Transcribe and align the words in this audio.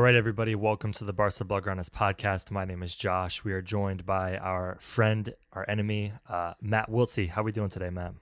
All 0.00 0.04
right, 0.04 0.14
everybody, 0.14 0.54
welcome 0.54 0.92
to 0.92 1.04
the 1.04 1.12
Barca 1.12 1.44
Blaugranes 1.44 1.90
podcast. 1.90 2.50
My 2.50 2.64
name 2.64 2.82
is 2.82 2.96
Josh. 2.96 3.44
We 3.44 3.52
are 3.52 3.60
joined 3.60 4.06
by 4.06 4.38
our 4.38 4.78
friend, 4.80 5.34
our 5.52 5.68
enemy, 5.68 6.14
uh, 6.26 6.54
Matt 6.62 6.88
Wiltse. 6.88 7.28
How 7.28 7.42
are 7.42 7.44
we 7.44 7.52
doing 7.52 7.68
today, 7.68 7.90
Matt? 7.90 8.14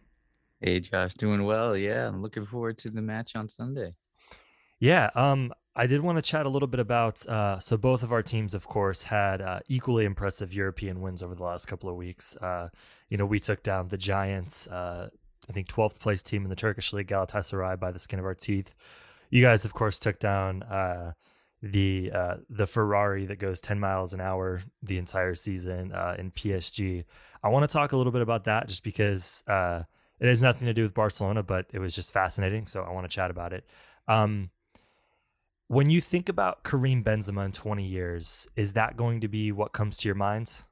Hey, 0.61 0.81
Josh, 0.81 1.15
doing 1.15 1.45
well. 1.45 1.77
Yeah, 1.77 2.09
I'm 2.09 2.21
looking 2.21 2.45
forward 2.45 2.79
to 2.79 2.91
the 2.91 3.01
match 3.01 3.37
on 3.37 3.49
Sunday. 3.49 3.93
Yeah, 4.81 5.11
um, 5.15 5.53
I 5.77 5.87
did 5.87 6.01
want 6.01 6.19
to 6.19 6.23
chat 6.23 6.47
a 6.47 6.49
little 6.49 6.67
bit 6.67 6.81
about. 6.81 7.25
Uh, 7.29 7.61
so 7.61 7.77
both 7.77 8.03
of 8.03 8.11
our 8.11 8.25
teams, 8.25 8.55
of 8.55 8.67
course, 8.67 9.05
had 9.05 9.41
uh, 9.41 9.61
equally 9.69 10.05
impressive 10.05 10.53
European 10.53 11.01
wins 11.01 11.23
over 11.23 11.37
the 11.37 11.45
last 11.45 11.67
couple 11.67 11.89
of 11.89 11.95
weeks. 11.95 12.37
Uh, 12.39 12.71
you 13.09 13.17
know, 13.17 13.25
we 13.25 13.39
took 13.39 13.63
down 13.63 13.87
the 13.87 13.97
Giants, 13.97 14.67
uh, 14.67 15.11
I 15.49 15.53
think 15.53 15.69
12th 15.69 16.01
place 16.01 16.25
team 16.25 16.43
in 16.43 16.51
the 16.51 16.57
Turkish 16.57 16.93
league, 16.93 17.07
Galatasaray, 17.07 17.79
by 17.79 17.93
the 17.93 18.01
skin 18.01 18.19
of 18.19 18.25
our 18.25 18.35
teeth. 18.35 18.75
You 19.31 19.43
guys, 19.43 19.65
of 19.65 19.75
course, 19.75 20.01
took 20.01 20.19
down 20.19 20.65
uh, 20.65 21.13
the 21.63 22.11
uh, 22.15 22.37
the 22.49 22.67
Ferrari 22.67 23.27
that 23.27 23.39
goes 23.39 23.61
10 23.61 23.81
miles 23.81 24.13
an 24.15 24.21
hour 24.21 24.63
the 24.83 24.99
entire 24.99 25.35
season 25.35 25.93
uh, 25.93 26.17
in 26.19 26.31
PSG. 26.31 27.05
I 27.43 27.49
want 27.49 27.69
to 27.69 27.73
talk 27.73 27.93
a 27.93 27.97
little 27.97 28.13
bit 28.13 28.23
about 28.23 28.45
that 28.45 28.69
just 28.69 28.83
because 28.83 29.43
uh, 29.47 29.83
it 30.21 30.29
has 30.29 30.43
nothing 30.43 30.67
to 30.67 30.75
do 30.75 30.83
with 30.83 30.95
Barcelona, 30.95 31.43
but 31.43 31.67
it 31.73 31.79
was 31.79 31.95
just 31.95 32.13
fascinating. 32.13 32.67
So 32.67 32.83
I 32.83 32.93
want 32.93 33.09
to 33.09 33.15
chat 33.15 33.31
about 33.31 33.53
it. 33.53 33.65
Um, 34.07 34.51
when 35.69 35.91
you 35.91 36.01
think 36.01 36.29
about 36.29 36.65
Karim 36.65 37.05
Benzema 37.05 37.45
in 37.45 37.53
20 37.53 37.85
years, 37.85 38.47
is 38.57 38.73
that 38.73 38.97
going 38.97 39.21
to 39.21 39.29
be 39.29 39.53
what 39.53 39.73
comes 39.73 39.99
to 39.99 40.09
your 40.09 40.15
mind? 40.15 40.65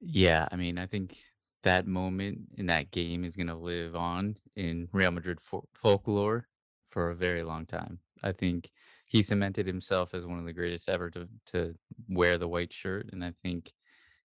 Yeah, 0.00 0.48
I 0.50 0.56
mean, 0.56 0.78
I 0.78 0.86
think 0.86 1.16
that 1.62 1.86
moment 1.86 2.40
in 2.56 2.66
that 2.66 2.90
game 2.90 3.24
is 3.24 3.36
going 3.36 3.46
to 3.46 3.54
live 3.54 3.96
on 3.96 4.36
in 4.56 4.88
Real 4.92 5.12
Madrid 5.12 5.40
fo- 5.40 5.68
folklore 5.72 6.48
for 6.88 7.10
a 7.10 7.14
very 7.14 7.42
long 7.42 7.66
time. 7.66 8.00
I 8.22 8.32
think 8.32 8.70
he 9.12 9.22
cemented 9.22 9.66
himself 9.66 10.14
as 10.14 10.24
one 10.24 10.38
of 10.38 10.46
the 10.46 10.54
greatest 10.54 10.88
ever 10.88 11.10
to 11.10 11.28
to 11.44 11.74
wear 12.08 12.38
the 12.38 12.48
white 12.48 12.72
shirt, 12.72 13.10
and 13.12 13.22
I 13.22 13.34
think 13.42 13.70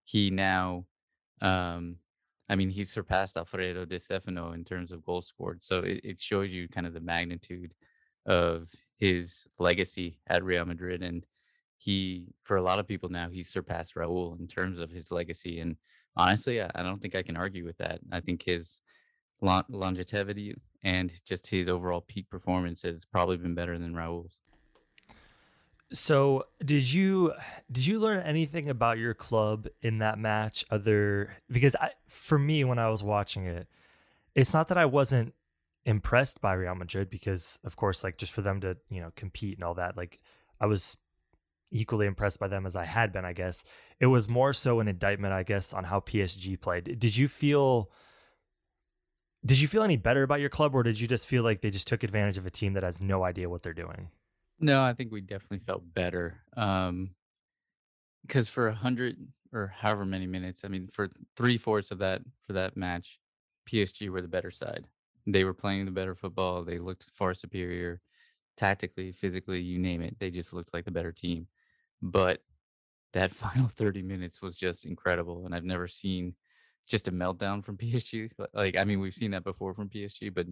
he 0.05 0.31
now, 0.31 0.85
um, 1.41 1.97
I 2.49 2.55
mean, 2.55 2.69
he 2.69 2.85
surpassed 2.85 3.35
Alfredo 3.35 3.83
Di 3.83 3.99
Stefano 3.99 4.53
in 4.53 4.63
terms 4.63 4.93
of 4.93 5.03
goals 5.03 5.27
scored. 5.27 5.61
So 5.61 5.79
it, 5.79 5.99
it 6.05 6.19
shows 6.21 6.53
you 6.53 6.69
kind 6.69 6.87
of 6.87 6.93
the 6.93 7.01
magnitude 7.01 7.73
of 8.25 8.71
his 8.97 9.45
legacy 9.59 10.19
at 10.27 10.45
Real 10.45 10.63
Madrid, 10.63 11.03
and 11.03 11.25
he, 11.75 12.27
for 12.43 12.55
a 12.55 12.61
lot 12.61 12.79
of 12.79 12.87
people 12.87 13.09
now, 13.09 13.29
he's 13.29 13.49
surpassed 13.49 13.95
Raúl 13.95 14.39
in 14.39 14.47
terms 14.47 14.79
of 14.79 14.89
his 14.89 15.11
legacy. 15.11 15.59
And 15.59 15.75
honestly, 16.15 16.61
I, 16.61 16.71
I 16.73 16.81
don't 16.81 17.01
think 17.01 17.13
I 17.13 17.23
can 17.23 17.35
argue 17.35 17.65
with 17.65 17.77
that. 17.79 17.99
I 18.09 18.21
think 18.21 18.43
his 18.43 18.79
longevity 19.41 20.55
and 20.81 21.11
just 21.25 21.47
his 21.47 21.67
overall 21.67 22.01
peak 22.01 22.29
performance 22.29 22.83
has 22.83 23.03
probably 23.03 23.35
been 23.35 23.53
better 23.53 23.77
than 23.77 23.93
Raúl's. 23.93 24.37
So, 25.93 26.43
did 26.63 26.91
you 26.91 27.33
did 27.71 27.85
you 27.85 27.99
learn 27.99 28.21
anything 28.23 28.69
about 28.69 28.97
your 28.97 29.13
club 29.13 29.67
in 29.81 29.99
that 29.99 30.19
match 30.19 30.65
other 30.69 31.37
because 31.49 31.75
I 31.75 31.91
for 32.07 32.37
me 32.37 32.63
when 32.65 32.77
I 32.77 32.89
was 32.89 33.03
watching 33.03 33.45
it, 33.45 33.67
it's 34.35 34.53
not 34.53 34.67
that 34.67 34.77
I 34.77 34.85
wasn't 34.85 35.33
impressed 35.85 36.41
by 36.41 36.53
Real 36.53 36.75
Madrid 36.75 37.09
because 37.09 37.59
of 37.63 37.77
course 37.77 38.03
like 38.03 38.17
just 38.17 38.33
for 38.33 38.41
them 38.41 38.59
to, 38.61 38.75
you 38.89 38.99
know, 38.99 39.11
compete 39.15 39.57
and 39.57 39.63
all 39.63 39.75
that, 39.75 39.95
like 39.95 40.19
I 40.59 40.65
was 40.65 40.97
equally 41.71 42.05
impressed 42.05 42.39
by 42.39 42.47
them 42.47 42.65
as 42.65 42.75
I 42.75 42.85
had 42.85 43.11
been, 43.13 43.25
I 43.25 43.33
guess. 43.33 43.63
It 43.99 44.07
was 44.07 44.27
more 44.27 44.53
so 44.53 44.79
an 44.79 44.87
indictment, 44.87 45.33
I 45.33 45.43
guess, 45.43 45.73
on 45.73 45.85
how 45.85 46.01
PSG 46.01 46.59
played. 46.59 46.99
Did 46.99 47.15
you 47.15 47.27
feel 47.27 47.91
did 49.45 49.61
you 49.61 49.67
feel 49.69 49.83
any 49.83 49.95
better 49.95 50.23
about 50.23 50.41
your 50.41 50.49
club 50.49 50.75
or 50.75 50.83
did 50.83 50.99
you 50.99 51.07
just 51.07 51.27
feel 51.27 51.43
like 51.43 51.61
they 51.61 51.69
just 51.69 51.87
took 51.87 52.03
advantage 52.03 52.37
of 52.37 52.45
a 52.45 52.49
team 52.49 52.73
that 52.73 52.83
has 52.83 52.99
no 52.99 53.23
idea 53.23 53.49
what 53.49 53.63
they're 53.63 53.73
doing? 53.73 54.09
No, 54.59 54.83
I 54.83 54.93
think 54.93 55.11
we 55.11 55.21
definitely 55.21 55.59
felt 55.59 55.93
better. 55.93 56.43
Um, 56.55 57.11
because 58.21 58.49
for 58.49 58.67
a 58.67 58.73
hundred 58.73 59.17
or 59.53 59.67
however 59.67 60.05
many 60.05 60.27
minutes, 60.27 60.65
I 60.65 60.67
mean, 60.67 60.87
for 60.91 61.09
three 61.35 61.57
fourths 61.57 61.91
of 61.91 61.99
that 61.99 62.21
for 62.45 62.53
that 62.53 62.75
match, 62.75 63.19
PSG 63.65 64.09
were 64.09 64.21
the 64.21 64.27
better 64.27 64.51
side. 64.51 64.85
They 65.25 65.43
were 65.43 65.53
playing 65.53 65.85
the 65.85 65.91
better 65.91 66.15
football. 66.15 66.63
They 66.63 66.79
looked 66.79 67.03
far 67.13 67.33
superior, 67.33 68.01
tactically, 68.57 69.11
physically, 69.11 69.61
you 69.61 69.79
name 69.79 70.01
it. 70.01 70.19
They 70.19 70.31
just 70.31 70.53
looked 70.53 70.73
like 70.73 70.85
the 70.85 70.91
better 70.91 71.11
team. 71.13 71.47
But 72.01 72.41
that 73.13 73.31
final 73.33 73.67
30 73.67 74.01
minutes 74.03 74.41
was 74.41 74.55
just 74.55 74.85
incredible, 74.85 75.45
and 75.45 75.55
I've 75.55 75.63
never 75.65 75.87
seen 75.87 76.35
just 76.87 77.07
a 77.07 77.11
meltdown 77.11 77.63
from 77.63 77.77
PSG. 77.77 78.29
Like, 78.53 78.79
I 78.79 78.85
mean, 78.85 78.99
we've 78.99 79.13
seen 79.15 79.31
that 79.31 79.43
before 79.43 79.73
from 79.73 79.89
PSG, 79.89 80.29
but 80.29 80.47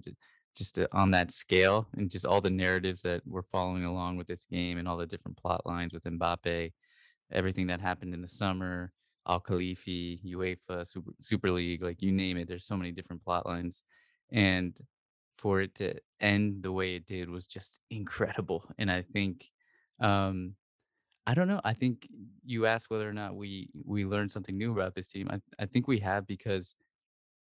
just 0.55 0.79
on 0.91 1.11
that 1.11 1.31
scale 1.31 1.87
and 1.97 2.09
just 2.09 2.25
all 2.25 2.41
the 2.41 2.49
narratives 2.49 3.01
that 3.01 3.21
we're 3.25 3.41
following 3.41 3.83
along 3.83 4.17
with 4.17 4.27
this 4.27 4.45
game 4.45 4.77
and 4.77 4.87
all 4.87 4.97
the 4.97 5.05
different 5.05 5.37
plot 5.37 5.65
lines 5.65 5.93
with 5.93 6.03
Mbappe, 6.03 6.71
everything 7.31 7.67
that 7.67 7.81
happened 7.81 8.13
in 8.13 8.21
the 8.21 8.27
summer, 8.27 8.91
Al 9.27 9.41
Khelaifi, 9.41 10.19
UEFA, 10.23 10.87
Super, 10.87 11.11
Super 11.19 11.51
League, 11.51 11.81
like 11.83 12.01
you 12.01 12.11
name 12.11 12.37
it. 12.37 12.47
There's 12.47 12.65
so 12.65 12.77
many 12.77 12.91
different 12.91 13.23
plot 13.23 13.45
lines. 13.45 13.83
And 14.31 14.77
for 15.37 15.61
it 15.61 15.75
to 15.75 15.95
end 16.19 16.63
the 16.63 16.71
way 16.71 16.95
it 16.95 17.05
did 17.05 17.29
was 17.29 17.45
just 17.45 17.79
incredible. 17.89 18.63
And 18.77 18.89
I 18.89 19.01
think, 19.01 19.45
um, 19.99 20.55
I 21.27 21.33
don't 21.33 21.47
know. 21.47 21.61
I 21.63 21.73
think 21.73 22.07
you 22.45 22.67
asked 22.67 22.91
whether 22.91 23.09
or 23.09 23.13
not 23.13 23.35
we 23.35 23.69
we 23.83 24.05
learned 24.05 24.31
something 24.31 24.55
new 24.55 24.71
about 24.71 24.93
this 24.93 25.07
team. 25.11 25.27
I 25.31 25.41
I 25.57 25.65
think 25.65 25.87
we 25.87 25.97
have 25.99 26.27
because 26.27 26.75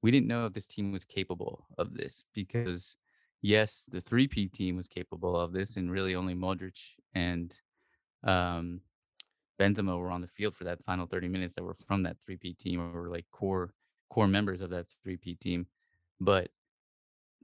we 0.06 0.12
didn't 0.12 0.28
know 0.28 0.47
if 0.47 0.53
this 0.53 0.69
team 0.69 0.93
was 0.93 1.05
capable 1.05 1.67
of 1.78 1.94
this 1.94 2.27
because 2.33 2.97
yes, 3.43 3.89
the 3.91 4.00
3P 4.00 4.53
team 4.53 4.77
was 4.77 4.87
capable 4.87 5.34
of 5.37 5.53
this, 5.53 5.77
and 5.77 5.91
really 5.91 6.15
only 6.15 6.33
Modric 6.33 6.94
and 7.12 7.53
um, 8.22 8.83
Benzema 9.59 9.99
were 9.99 10.12
on 10.12 10.21
the 10.21 10.28
field 10.28 10.55
for 10.55 10.62
that 10.62 10.84
final 10.84 11.06
30 11.06 11.27
minutes 11.27 11.56
that 11.56 11.65
were 11.65 11.75
from 11.75 12.05
that 12.05 12.19
3P 12.21 12.56
team 12.56 12.81
or 12.81 12.93
were 12.93 13.11
like 13.11 13.27
core 13.33 13.72
core 14.09 14.28
members 14.28 14.61
of 14.61 14.71
that 14.71 14.87
3P 15.05 15.41
team. 15.41 15.67
But 16.21 16.50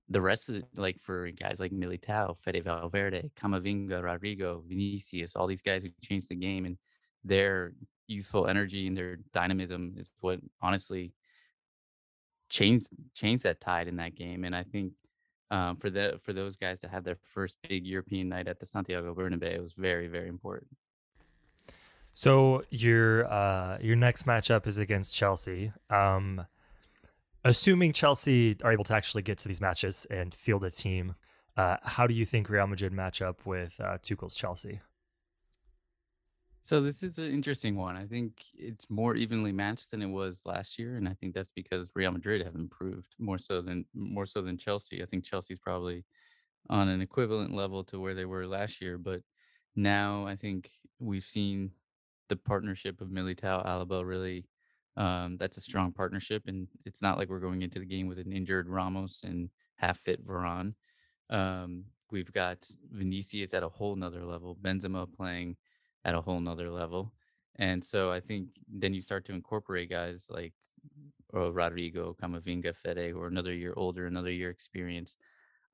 the 0.09 0.21
rest 0.21 0.49
of 0.49 0.55
it, 0.55 0.67
like 0.77 1.01
for 1.01 1.33
guys 1.33 1.59
like 1.59 1.73
Militao, 1.73 2.39
Fede 2.39 2.63
Valverde, 2.63 3.33
Camavinga, 3.35 4.01
Rodrygo, 4.01 4.63
Vinicius, 4.65 5.35
all 5.35 5.49
these 5.49 5.63
guys 5.63 5.83
who 5.83 5.89
changed 6.01 6.29
the 6.29 6.37
game 6.37 6.65
and 6.65 6.79
their 7.25 7.73
youthful 8.07 8.47
energy 8.47 8.87
and 8.87 8.97
their 8.97 9.17
dynamism 9.33 9.95
is 9.99 10.13
what 10.21 10.39
honestly 10.61 11.13
changed 12.53 12.89
changed 13.15 13.43
that 13.45 13.61
tide 13.61 13.89
in 13.89 13.97
that 13.97 14.15
game. 14.15 14.45
And 14.45 14.55
I 14.55 14.63
think 14.63 14.93
um, 15.51 15.77
for 15.77 15.91
the 15.91 16.21
for 16.23 16.33
those 16.33 16.57
guys 16.57 16.79
to 16.81 16.89
have 16.89 17.03
their 17.03 17.19
first 17.23 17.57
big 17.69 17.87
European 17.87 18.29
night 18.29 18.47
at 18.47 18.61
the 18.61 18.67
Santiago 18.67 19.15
Bernabeu 19.15 19.61
was 19.63 19.73
very 19.73 20.07
very 20.07 20.29
important. 20.29 20.71
So 22.13 22.63
your 22.71 23.27
uh, 23.33 23.79
your 23.81 23.97
next 23.97 24.27
matchup 24.27 24.67
is 24.67 24.79
against 24.79 25.17
Chelsea. 25.17 25.73
Um, 25.89 26.47
assuming 27.45 27.93
Chelsea 27.93 28.57
are 28.63 28.73
able 28.73 28.85
to 28.85 28.95
actually 28.95 29.23
get 29.23 29.39
to 29.39 29.49
these 29.49 29.61
matches 29.61 30.07
and 30.11 30.35
field 30.35 30.63
a 30.65 30.71
team, 30.71 31.15
uh, 31.57 31.79
how 31.83 32.07
do 32.07 32.13
you 32.13 32.27
think 32.27 32.51
Real 32.51 32.67
Madrid 32.67 32.93
match 32.93 33.23
up 33.23 33.47
with 33.47 33.75
uh, 33.81 33.97
Tuchel's 34.03 34.37
Chelsea? 34.37 34.81
So 36.65 36.81
this 36.81 37.03
is 37.03 37.19
an 37.19 37.31
interesting 37.31 37.77
one. 37.77 37.97
I 37.97 38.07
think 38.07 38.45
it's 38.55 38.89
more 38.89 39.17
evenly 39.17 39.51
matched 39.51 39.91
than 39.91 40.01
it 40.01 40.07
was 40.07 40.43
last 40.47 40.79
year, 40.79 40.95
and 40.95 41.09
I 41.09 41.15
think 41.15 41.35
that's 41.35 41.51
because 41.51 41.91
Real 41.97 42.13
Madrid 42.13 42.45
have 42.45 42.55
improved 42.55 43.17
more 43.19 43.37
so 43.39 43.61
than 43.61 43.85
more 43.95 44.27
so 44.27 44.43
than 44.43 44.59
Chelsea. 44.59 45.03
I 45.03 45.07
think 45.07 45.25
Chelsea's 45.25 45.59
probably 45.59 46.05
on 46.71 46.89
an 46.89 47.01
equivalent 47.01 47.53
level 47.53 47.83
to 47.85 47.99
where 47.99 48.15
they 48.15 48.27
were 48.27 48.47
last 48.47 48.81
year, 48.81 48.97
but 48.97 49.23
now 49.75 50.25
I 50.25 50.37
think 50.37 50.71
we've 51.01 51.25
seen 51.25 51.73
the 52.29 52.37
partnership 52.37 53.01
of 53.01 53.09
Militao 53.09 53.67
Alaba 53.67 54.07
really. 54.07 54.47
Um, 54.97 55.39
that's 55.39 55.57
a 55.57 55.63
strong 55.63 55.91
partnership, 55.93 56.45
and 56.47 56.69
it's 56.85 57.03
not 57.03 57.19
like 57.19 57.29
we're 57.29 57.41
going 57.41 57.63
into 57.63 57.81
the 57.81 57.87
game 57.87 58.07
with 58.07 58.19
an 58.19 58.31
injured 58.31 58.69
Ramos 58.69 59.25
and 59.25 59.51
half 59.77 59.99
fit 59.99 60.25
Varane. 60.25 60.75
Um, 61.29 61.87
we've 62.13 62.33
got 62.33 62.59
Vinicius 62.91 63.55
at 63.55 63.65
a 63.65 63.69
whole 63.69 63.97
nother 63.97 64.25
level, 64.25 64.57
Benzema 64.63 65.13
playing 65.13 65.57
at 66.05 66.15
a 66.15 66.21
whole 66.21 66.41
nother 66.41 66.71
level. 66.71 67.13
And 67.57 67.83
so 67.83 68.11
I 68.11 68.21
think 68.21 68.49
then 68.69 68.95
you 68.95 69.01
start 69.01 69.25
to 69.27 69.33
incorporate 69.33 69.91
guys 69.91 70.27
like 70.31 70.53
or 71.33 71.47
uh, 71.47 71.51
Camavinga, 71.51 72.75
Fede, 72.77 73.11
who 73.11 73.21
are 73.21 73.27
another 73.27 73.55
year 73.55 73.73
older, 73.77 74.07
another 74.07 74.31
year 74.31 74.51
experience. 74.51 75.17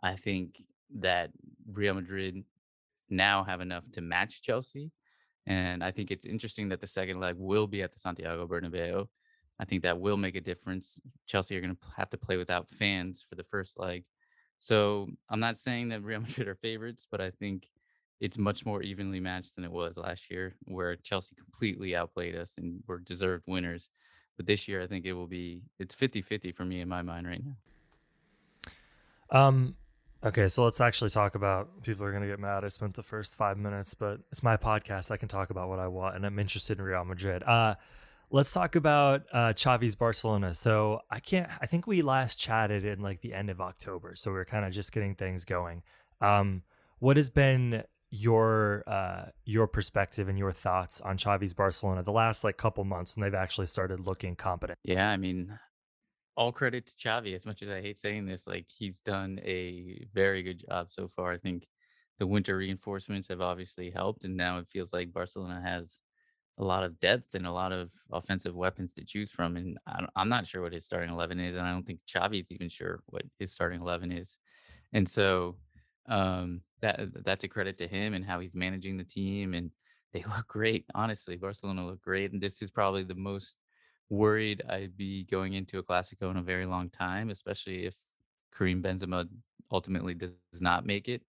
I 0.02 0.14
think 0.14 0.62
that 0.96 1.30
Real 1.70 1.94
Madrid 1.94 2.44
now 3.10 3.44
have 3.44 3.60
enough 3.60 3.90
to 3.92 4.00
match 4.00 4.42
Chelsea. 4.42 4.92
And 5.46 5.82
I 5.82 5.90
think 5.90 6.10
it's 6.10 6.26
interesting 6.26 6.68
that 6.68 6.80
the 6.80 6.86
second 6.86 7.20
leg 7.20 7.34
will 7.36 7.66
be 7.66 7.82
at 7.82 7.92
the 7.92 7.98
Santiago 7.98 8.46
Bernabeu. 8.46 9.08
I 9.58 9.64
think 9.64 9.82
that 9.82 9.98
will 9.98 10.16
make 10.16 10.36
a 10.36 10.40
difference. 10.40 11.00
Chelsea 11.26 11.56
are 11.56 11.60
going 11.60 11.74
to 11.74 11.82
have 11.96 12.10
to 12.10 12.18
play 12.18 12.36
without 12.36 12.70
fans 12.70 13.24
for 13.28 13.34
the 13.34 13.42
first 13.42 13.78
leg. 13.78 14.04
So 14.58 15.08
I'm 15.28 15.40
not 15.40 15.56
saying 15.56 15.88
that 15.88 16.04
Real 16.04 16.20
Madrid 16.26 16.48
are 16.48 16.54
favorites, 16.54 17.08
but 17.10 17.20
I 17.20 17.30
think 17.30 17.68
it's 18.20 18.38
much 18.38 18.66
more 18.66 18.82
evenly 18.82 19.20
matched 19.20 19.54
than 19.54 19.64
it 19.64 19.70
was 19.70 19.96
last 19.96 20.30
year, 20.30 20.54
where 20.64 20.96
Chelsea 20.96 21.34
completely 21.36 21.94
outplayed 21.94 22.34
us 22.34 22.54
and 22.58 22.82
were 22.86 22.98
deserved 22.98 23.44
winners. 23.46 23.90
But 24.36 24.46
this 24.46 24.68
year, 24.68 24.82
I 24.82 24.86
think 24.86 25.04
it 25.04 25.12
will 25.12 25.26
be 25.26 25.62
it's 25.78 25.94
50 25.94 26.22
50 26.22 26.52
for 26.52 26.64
me 26.64 26.80
in 26.80 26.88
my 26.88 27.02
mind 27.02 27.26
right 27.26 27.42
now. 27.44 27.56
Um, 29.30 29.74
okay, 30.24 30.48
so 30.48 30.64
let's 30.64 30.80
actually 30.80 31.10
talk 31.10 31.34
about 31.34 31.82
people 31.82 32.04
are 32.04 32.10
going 32.10 32.22
to 32.22 32.28
get 32.28 32.40
mad. 32.40 32.64
I 32.64 32.68
spent 32.68 32.94
the 32.94 33.02
first 33.02 33.36
five 33.36 33.58
minutes, 33.58 33.94
but 33.94 34.20
it's 34.32 34.42
my 34.42 34.56
podcast. 34.56 35.10
I 35.10 35.16
can 35.16 35.28
talk 35.28 35.50
about 35.50 35.68
what 35.68 35.78
I 35.78 35.88
want, 35.88 36.16
and 36.16 36.24
I'm 36.24 36.38
interested 36.38 36.78
in 36.78 36.84
Real 36.84 37.04
Madrid. 37.04 37.42
Uh, 37.42 37.74
let's 38.30 38.52
talk 38.52 38.74
about 38.76 39.22
uh, 39.32 39.52
Xavi's 39.52 39.96
Barcelona. 39.96 40.54
So 40.54 41.00
I 41.10 41.20
can't. 41.20 41.48
I 41.60 41.66
think 41.66 41.86
we 41.86 42.02
last 42.02 42.36
chatted 42.36 42.84
in 42.84 43.00
like 43.00 43.20
the 43.20 43.34
end 43.34 43.50
of 43.50 43.60
October, 43.60 44.14
so 44.16 44.32
we 44.32 44.38
are 44.38 44.44
kind 44.44 44.64
of 44.64 44.72
just 44.72 44.92
getting 44.92 45.14
things 45.14 45.44
going. 45.44 45.82
Um, 46.20 46.62
what 47.00 47.16
has 47.16 47.30
been 47.30 47.84
your 48.10 48.84
uh, 48.86 49.26
your 49.44 49.66
perspective 49.66 50.28
and 50.28 50.38
your 50.38 50.52
thoughts 50.52 51.00
on 51.00 51.18
Xavi's 51.18 51.54
Barcelona 51.54 52.02
the 52.02 52.12
last 52.12 52.44
like 52.44 52.56
couple 52.56 52.84
months 52.84 53.16
when 53.16 53.22
they've 53.22 53.38
actually 53.38 53.66
started 53.66 54.00
looking 54.00 54.36
competent? 54.36 54.78
Yeah, 54.84 55.10
I 55.10 55.16
mean, 55.16 55.58
all 56.36 56.52
credit 56.52 56.86
to 56.86 56.94
Xavi. 56.94 57.34
As 57.34 57.46
much 57.46 57.62
as 57.62 57.68
I 57.68 57.80
hate 57.80 57.98
saying 57.98 58.26
this, 58.26 58.46
like 58.46 58.66
he's 58.68 59.00
done 59.00 59.40
a 59.44 60.06
very 60.12 60.42
good 60.42 60.64
job 60.68 60.90
so 60.90 61.08
far. 61.08 61.32
I 61.32 61.38
think 61.38 61.66
the 62.18 62.26
winter 62.26 62.56
reinforcements 62.56 63.28
have 63.28 63.40
obviously 63.40 63.90
helped, 63.90 64.24
and 64.24 64.36
now 64.36 64.58
it 64.58 64.68
feels 64.68 64.92
like 64.92 65.12
Barcelona 65.12 65.60
has 65.64 66.00
a 66.58 66.64
lot 66.64 66.82
of 66.82 66.98
depth 66.98 67.34
and 67.34 67.46
a 67.46 67.52
lot 67.52 67.72
of 67.72 67.92
offensive 68.10 68.54
weapons 68.54 68.92
to 68.92 69.04
choose 69.04 69.30
from. 69.30 69.56
And 69.56 69.78
I'm 70.16 70.28
not 70.28 70.46
sure 70.46 70.60
what 70.60 70.72
his 70.72 70.84
starting 70.84 71.10
11 71.10 71.38
is. 71.38 71.54
And 71.54 71.64
I 71.64 71.70
don't 71.70 71.86
think 71.86 72.00
Xavi's 72.08 72.50
even 72.50 72.68
sure 72.68 73.00
what 73.06 73.22
his 73.38 73.52
starting 73.52 73.80
11 73.80 74.10
is. 74.10 74.38
And 74.92 75.08
so 75.08 75.56
um, 76.08 76.62
that 76.80 77.24
that's 77.24 77.44
a 77.44 77.48
credit 77.48 77.78
to 77.78 77.86
him 77.86 78.14
and 78.14 78.24
how 78.24 78.40
he's 78.40 78.54
managing 78.54 78.96
the 78.96 79.04
team. 79.04 79.54
And 79.54 79.70
they 80.12 80.22
look 80.36 80.46
great. 80.46 80.84
Honestly, 80.94 81.36
Barcelona 81.36 81.86
look 81.86 82.00
great. 82.00 82.32
And 82.32 82.40
this 82.40 82.62
is 82.62 82.70
probably 82.70 83.04
the 83.04 83.14
most 83.14 83.58
worried 84.10 84.62
I'd 84.68 84.96
be 84.96 85.24
going 85.24 85.52
into 85.52 85.78
a 85.78 85.82
Clasico 85.82 86.30
in 86.30 86.36
a 86.36 86.42
very 86.42 86.66
long 86.66 86.88
time, 86.88 87.30
especially 87.30 87.84
if 87.84 87.94
Karim 88.56 88.82
Benzema 88.82 89.28
ultimately 89.70 90.14
does 90.14 90.32
not 90.60 90.86
make 90.86 91.08
it. 91.08 91.22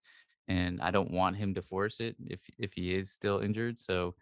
And 0.48 0.82
I 0.82 0.92
don't 0.92 1.12
want 1.12 1.38
him 1.38 1.54
to 1.56 1.62
force 1.62 2.00
it 2.00 2.16
if 2.26 2.42
if 2.58 2.74
he 2.74 2.96
is 2.96 3.12
still 3.12 3.40
injured. 3.40 3.78
So 3.78 4.16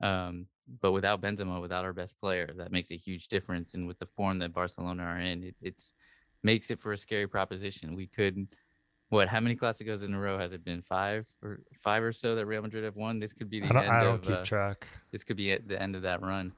um, 0.00 0.46
but 0.80 0.92
without 0.92 1.20
Benzema, 1.20 1.60
without 1.60 1.84
our 1.84 1.92
best 1.92 2.18
player, 2.20 2.50
that 2.56 2.72
makes 2.72 2.90
a 2.90 2.96
huge 2.96 3.28
difference. 3.28 3.74
And 3.74 3.86
with 3.86 3.98
the 3.98 4.08
form 4.16 4.38
that 4.38 4.52
Barcelona 4.52 5.02
are 5.04 5.18
in, 5.18 5.42
it 5.42 5.54
it's 5.60 5.92
makes 6.42 6.70
it 6.70 6.78
for 6.78 6.92
a 6.92 6.98
scary 6.98 7.26
proposition. 7.26 7.94
We 7.94 8.06
could, 8.06 8.48
what? 9.14 9.28
How 9.28 9.40
many 9.40 9.56
Clásicos 9.56 10.02
in 10.02 10.12
a 10.12 10.18
row 10.18 10.38
has 10.38 10.52
it 10.52 10.64
been? 10.64 10.82
Five 10.82 11.26
or 11.42 11.60
five 11.82 12.02
or 12.02 12.12
so 12.12 12.34
that 12.34 12.46
Real 12.46 12.62
Madrid 12.62 12.84
have 12.84 12.96
won. 12.96 13.18
This 13.18 13.32
could 13.32 13.48
be 13.48 13.60
the 13.60 13.66
I 13.66 13.68
don't, 13.68 13.84
end 13.84 13.92
I 13.92 14.02
don't 14.02 14.14
of. 14.14 14.22
keep 14.22 14.36
uh, 14.36 14.42
track. 14.42 14.86
This 15.10 15.24
could 15.24 15.36
be 15.36 15.52
at 15.52 15.66
the 15.66 15.80
end 15.80 15.96
of 15.96 16.02
that 16.02 16.20
run. 16.20 16.52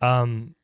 Um, 0.00 0.54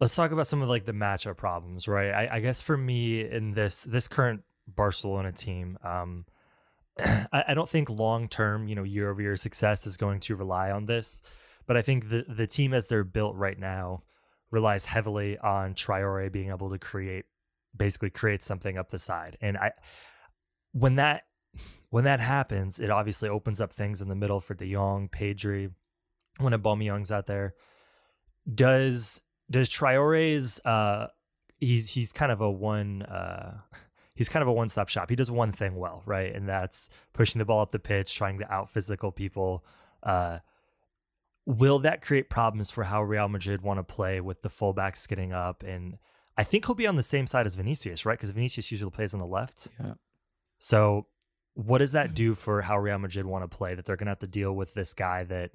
let's 0.00 0.14
talk 0.14 0.32
about 0.32 0.46
some 0.46 0.62
of 0.62 0.68
like 0.68 0.84
the 0.84 0.92
matchup 0.92 1.36
problems, 1.36 1.88
right? 1.88 2.10
I, 2.10 2.36
I 2.36 2.40
guess 2.40 2.60
for 2.60 2.76
me 2.76 3.22
in 3.28 3.52
this 3.52 3.84
this 3.84 4.08
current 4.08 4.42
Barcelona 4.66 5.32
team, 5.32 5.78
um, 5.82 6.26
I, 6.98 7.44
I 7.48 7.54
don't 7.54 7.68
think 7.68 7.88
long 7.90 8.28
term, 8.28 8.68
you 8.68 8.74
know, 8.74 8.84
year 8.84 9.10
over 9.10 9.22
year 9.22 9.36
success 9.36 9.86
is 9.86 9.96
going 9.96 10.20
to 10.20 10.36
rely 10.36 10.70
on 10.70 10.86
this. 10.86 11.22
But 11.66 11.76
I 11.76 11.82
think 11.82 12.10
the 12.10 12.24
the 12.28 12.46
team 12.46 12.74
as 12.74 12.86
they're 12.86 13.04
built 13.04 13.36
right 13.36 13.58
now 13.58 14.02
relies 14.50 14.86
heavily 14.86 15.38
on 15.38 15.74
Traore 15.74 16.30
being 16.30 16.50
able 16.50 16.70
to 16.70 16.78
create 16.78 17.24
basically 17.76 18.10
creates 18.10 18.46
something 18.46 18.78
up 18.78 18.90
the 18.90 18.98
side. 18.98 19.36
And 19.40 19.56
I 19.56 19.72
when 20.72 20.96
that 20.96 21.22
when 21.90 22.04
that 22.04 22.20
happens, 22.20 22.80
it 22.80 22.90
obviously 22.90 23.28
opens 23.28 23.60
up 23.60 23.72
things 23.72 24.02
in 24.02 24.08
the 24.08 24.16
middle 24.16 24.40
for 24.40 24.54
De 24.54 24.72
Jong, 24.72 25.08
Pedri, 25.08 25.70
when 26.38 26.52
Aubameyang's 26.52 27.12
out 27.12 27.26
there. 27.26 27.54
Does 28.52 29.20
does 29.50 29.68
Traore's 29.68 30.60
uh 30.64 31.08
he's 31.58 31.90
he's 31.90 32.12
kind 32.12 32.32
of 32.32 32.40
a 32.40 32.50
one 32.50 33.02
uh 33.02 33.58
he's 34.14 34.28
kind 34.28 34.42
of 34.42 34.48
a 34.48 34.52
one 34.52 34.68
stop 34.68 34.88
shop. 34.88 35.10
He 35.10 35.16
does 35.16 35.30
one 35.30 35.52
thing 35.52 35.76
well, 35.76 36.02
right? 36.06 36.34
And 36.34 36.48
that's 36.48 36.88
pushing 37.12 37.38
the 37.38 37.44
ball 37.44 37.60
up 37.60 37.72
the 37.72 37.78
pitch, 37.78 38.14
trying 38.14 38.38
to 38.38 38.52
out 38.52 38.70
physical 38.70 39.12
people. 39.12 39.64
Uh, 40.02 40.38
will 41.46 41.78
that 41.80 42.00
create 42.00 42.30
problems 42.30 42.70
for 42.70 42.84
how 42.84 43.02
Real 43.02 43.28
Madrid 43.28 43.62
want 43.62 43.78
to 43.78 43.84
play 43.84 44.20
with 44.20 44.42
the 44.42 44.48
fullbacks 44.48 45.08
getting 45.08 45.32
up? 45.32 45.62
And 45.62 45.98
I 46.36 46.44
think 46.44 46.66
he'll 46.66 46.74
be 46.74 46.86
on 46.86 46.96
the 46.96 47.02
same 47.02 47.26
side 47.26 47.46
as 47.46 47.54
Vinicius, 47.54 48.04
right? 48.04 48.18
Because 48.18 48.30
Vinicius 48.30 48.70
usually 48.70 48.90
plays 48.90 49.14
on 49.14 49.20
the 49.20 49.26
left. 49.26 49.68
Yeah. 49.80 49.94
So, 50.58 51.06
what 51.54 51.78
does 51.78 51.92
that 51.92 52.14
do 52.14 52.34
for 52.34 52.62
how 52.62 52.78
Real 52.78 52.98
Madrid 52.98 53.26
want 53.26 53.48
to 53.48 53.56
play? 53.56 53.74
That 53.74 53.84
they're 53.84 53.96
going 53.96 54.06
to 54.06 54.10
have 54.10 54.18
to 54.20 54.26
deal 54.26 54.52
with 54.52 54.74
this 54.74 54.94
guy 54.94 55.22
that 55.24 55.52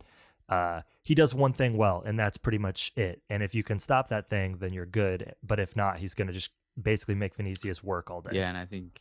uh, 0.47 0.81
he 1.03 1.13
does 1.13 1.33
one 1.35 1.53
thing 1.53 1.75
well, 1.75 2.01
and 2.05 2.17
that's 2.17 2.37
pretty 2.37 2.57
much 2.57 2.91
it. 2.95 3.21
And 3.29 3.43
if 3.43 3.53
you 3.53 3.63
can 3.63 3.79
stop 3.79 4.09
that 4.09 4.29
thing, 4.29 4.57
then 4.59 4.73
you're 4.73 4.85
good. 4.85 5.33
But 5.43 5.59
if 5.59 5.75
not, 5.75 5.97
he's 5.97 6.13
going 6.13 6.27
to 6.27 6.33
just 6.33 6.51
basically 6.81 7.15
make 7.15 7.35
Vinicius 7.35 7.83
work 7.83 8.09
all 8.09 8.21
day. 8.21 8.31
Yeah, 8.33 8.49
and 8.49 8.57
I 8.57 8.65
think 8.65 8.99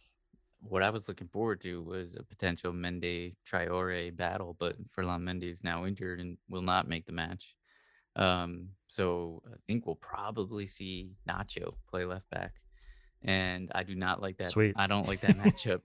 what 0.60 0.82
I 0.82 0.90
was 0.90 1.08
looking 1.08 1.28
forward 1.28 1.60
to 1.62 1.82
was 1.82 2.16
a 2.16 2.22
potential 2.22 2.72
Mendy 2.72 3.36
Traore 3.46 4.14
battle, 4.14 4.56
but 4.58 4.76
Ferland 4.88 5.26
Mendy 5.26 5.52
is 5.52 5.64
now 5.64 5.86
injured 5.86 6.20
and 6.20 6.36
will 6.48 6.62
not 6.62 6.88
make 6.88 7.06
the 7.06 7.12
match. 7.12 7.54
Um, 8.19 8.70
so 8.88 9.43
I 9.47 9.56
think 9.67 9.87
we'll 9.87 9.97
probably 9.97 10.67
see 10.67 11.12
Nacho 11.29 11.73
play 11.88 12.05
left 12.05 12.29
back, 12.31 12.55
and 13.23 13.70
I 13.75 13.85
do 13.85 13.94
not 13.94 14.20
like 14.20 14.38
that. 14.38 14.49
Sweet. 14.49 14.75
I 14.76 14.87
don't 14.87 15.06
like 15.06 15.20
that 15.20 15.38
matchup. 15.38 15.81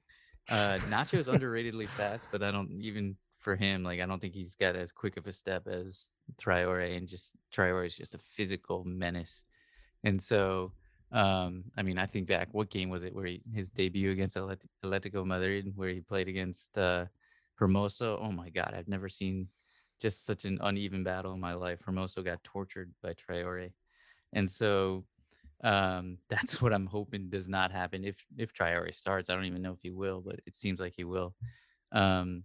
uh, 0.49 0.79
Nacho 0.89 1.19
is 1.19 1.27
underratedly 1.27 1.87
fast, 1.87 2.27
but 2.31 2.43
I 2.43 2.51
don't 2.51 2.71
even 2.81 3.15
for 3.39 3.55
him 3.57 3.83
like 3.83 3.99
I 3.99 4.05
don't 4.05 4.19
think 4.19 4.33
he's 4.33 4.55
got 4.55 4.75
as 4.77 4.91
quick 4.91 5.17
of 5.17 5.27
a 5.27 5.31
step 5.31 5.67
as 5.67 6.11
Traore, 6.41 6.97
and 6.97 7.07
just 7.07 7.33
Traore 7.53 7.85
is 7.85 7.95
just 7.95 8.15
a 8.15 8.19
physical 8.19 8.83
menace, 8.83 9.43
and 10.03 10.21
so 10.21 10.71
um, 11.13 11.65
I 11.77 11.83
mean, 11.83 11.99
I 11.99 12.07
think 12.07 12.27
back, 12.27 12.49
what 12.53 12.71
game 12.71 12.89
was 12.89 13.03
it 13.03 13.13
where 13.13 13.27
he, 13.27 13.43
his 13.53 13.69
debut 13.69 14.09
against 14.09 14.35
Atletico 14.35 15.23
Madrid, 15.23 15.71
where 15.75 15.89
he 15.89 16.01
played 16.01 16.27
against 16.27 16.75
uh, 16.75 17.05
Hermoso? 17.61 18.17
Oh 18.19 18.31
my 18.31 18.49
God, 18.49 18.73
I've 18.75 18.87
never 18.87 19.07
seen 19.07 19.47
just 20.03 20.25
such 20.25 20.43
an 20.43 20.59
uneven 20.61 21.03
battle 21.03 21.33
in 21.33 21.39
my 21.39 21.53
life. 21.53 21.79
Hermoso 21.83 22.23
got 22.23 22.43
tortured 22.43 22.91
by 23.01 23.13
Traore, 23.13 23.71
and 24.33 24.51
so 24.51 25.05
um, 25.63 26.17
that's 26.29 26.61
what 26.61 26.73
I'm 26.73 26.85
hoping 26.85 27.29
does 27.29 27.49
not 27.49 27.71
happen. 27.71 28.03
If 28.03 28.23
if 28.37 28.53
Traore 28.53 28.93
starts, 28.93 29.29
I 29.29 29.35
don't 29.35 29.45
even 29.45 29.61
know 29.63 29.71
if 29.71 29.81
he 29.81 29.91
will, 29.91 30.21
but 30.21 30.41
it 30.45 30.55
seems 30.55 30.79
like 30.79 30.93
he 30.95 31.05
will. 31.05 31.33
Um, 31.93 32.43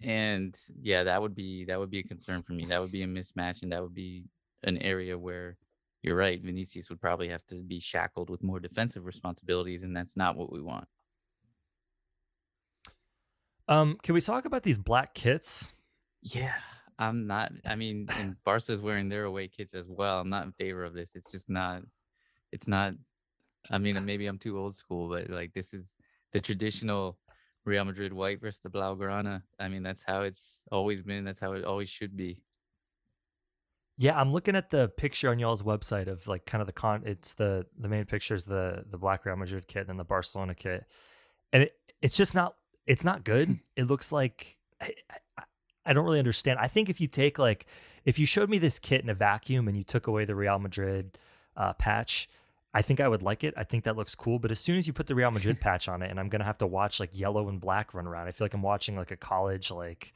and 0.00 0.58
yeah, 0.80 1.04
that 1.04 1.20
would 1.20 1.34
be 1.34 1.66
that 1.66 1.78
would 1.78 1.90
be 1.90 2.00
a 2.00 2.04
concern 2.04 2.42
for 2.42 2.54
me. 2.54 2.64
That 2.64 2.80
would 2.80 2.92
be 2.92 3.02
a 3.02 3.06
mismatch, 3.06 3.62
and 3.62 3.70
that 3.72 3.82
would 3.82 3.94
be 3.94 4.24
an 4.64 4.78
area 4.78 5.18
where 5.18 5.58
you're 6.02 6.16
right. 6.16 6.42
Vinicius 6.42 6.88
would 6.88 7.02
probably 7.02 7.28
have 7.28 7.44
to 7.46 7.56
be 7.56 7.80
shackled 7.80 8.30
with 8.30 8.42
more 8.42 8.60
defensive 8.60 9.04
responsibilities, 9.04 9.84
and 9.84 9.94
that's 9.94 10.16
not 10.16 10.36
what 10.36 10.50
we 10.50 10.62
want. 10.62 10.88
Um, 13.68 13.98
can 14.02 14.14
we 14.14 14.20
talk 14.22 14.46
about 14.46 14.62
these 14.62 14.78
black 14.78 15.14
kits? 15.14 15.72
Yeah, 16.22 16.54
I'm 16.98 17.26
not. 17.26 17.52
I 17.64 17.74
mean, 17.74 18.06
and 18.18 18.36
Barca's 18.44 18.80
wearing 18.80 19.08
their 19.08 19.24
away 19.24 19.48
kits 19.48 19.74
as 19.74 19.86
well. 19.88 20.20
I'm 20.20 20.30
not 20.30 20.44
in 20.44 20.52
favor 20.52 20.84
of 20.84 20.94
this. 20.94 21.16
It's 21.16 21.30
just 21.30 21.50
not. 21.50 21.82
It's 22.52 22.68
not. 22.68 22.94
I 23.70 23.78
mean, 23.78 24.02
maybe 24.04 24.26
I'm 24.26 24.38
too 24.38 24.58
old 24.58 24.76
school, 24.76 25.08
but 25.08 25.30
like 25.30 25.52
this 25.54 25.74
is 25.74 25.92
the 26.32 26.40
traditional 26.40 27.18
Real 27.64 27.84
Madrid 27.84 28.12
white 28.12 28.40
versus 28.40 28.60
the 28.62 28.68
Blaugrana. 28.68 29.42
I 29.58 29.68
mean, 29.68 29.82
that's 29.82 30.04
how 30.04 30.22
it's 30.22 30.62
always 30.70 31.02
been. 31.02 31.24
That's 31.24 31.40
how 31.40 31.52
it 31.52 31.64
always 31.64 31.88
should 31.88 32.16
be. 32.16 32.42
Yeah, 33.96 34.18
I'm 34.20 34.32
looking 34.32 34.56
at 34.56 34.70
the 34.70 34.88
picture 34.88 35.30
on 35.30 35.38
y'all's 35.38 35.62
website 35.62 36.08
of 36.08 36.26
like 36.26 36.46
kind 36.46 36.60
of 36.60 36.66
the 36.66 36.72
con. 36.72 37.02
It's 37.06 37.34
the 37.34 37.66
the 37.78 37.88
main 37.88 38.04
picture 38.04 38.34
is 38.34 38.44
the 38.44 38.84
the 38.90 38.98
Black 38.98 39.24
Real 39.24 39.36
Madrid 39.36 39.66
kit 39.68 39.88
and 39.88 39.98
the 39.98 40.04
Barcelona 40.04 40.54
kit, 40.54 40.84
and 41.52 41.64
it, 41.64 41.72
it's 42.02 42.16
just 42.16 42.34
not 42.34 42.54
it's 42.86 43.04
not 43.04 43.24
good. 43.24 43.58
it 43.76 43.86
looks 43.86 44.10
like 44.12 44.58
I, 44.80 44.92
I, 45.86 45.92
don't 45.92 46.04
really 46.04 46.18
understand. 46.18 46.58
I 46.58 46.68
think 46.68 46.88
if 46.88 47.00
you 47.00 47.06
take 47.06 47.38
like 47.38 47.66
if 48.04 48.18
you 48.18 48.26
showed 48.26 48.50
me 48.50 48.58
this 48.58 48.78
kit 48.78 49.02
in 49.02 49.08
a 49.08 49.14
vacuum 49.14 49.68
and 49.68 49.76
you 49.76 49.84
took 49.84 50.06
away 50.06 50.24
the 50.24 50.34
Real 50.34 50.58
Madrid 50.58 51.18
uh, 51.56 51.72
patch, 51.74 52.28
I 52.74 52.82
think 52.82 53.00
I 53.00 53.08
would 53.08 53.22
like 53.22 53.44
it. 53.44 53.54
I 53.56 53.64
think 53.64 53.84
that 53.84 53.96
looks 53.96 54.14
cool. 54.14 54.38
But 54.38 54.50
as 54.50 54.60
soon 54.60 54.76
as 54.76 54.86
you 54.86 54.92
put 54.92 55.06
the 55.06 55.14
Real 55.14 55.30
Madrid 55.30 55.60
patch 55.60 55.88
on 55.88 56.02
it, 56.02 56.10
and 56.10 56.18
I'm 56.18 56.28
gonna 56.28 56.44
have 56.44 56.58
to 56.58 56.66
watch 56.66 57.00
like 57.00 57.10
yellow 57.12 57.48
and 57.48 57.60
black 57.60 57.94
run 57.94 58.06
around, 58.06 58.28
I 58.28 58.32
feel 58.32 58.44
like 58.44 58.54
I'm 58.54 58.62
watching 58.62 58.96
like 58.96 59.10
a 59.10 59.16
college 59.16 59.70
like 59.70 60.12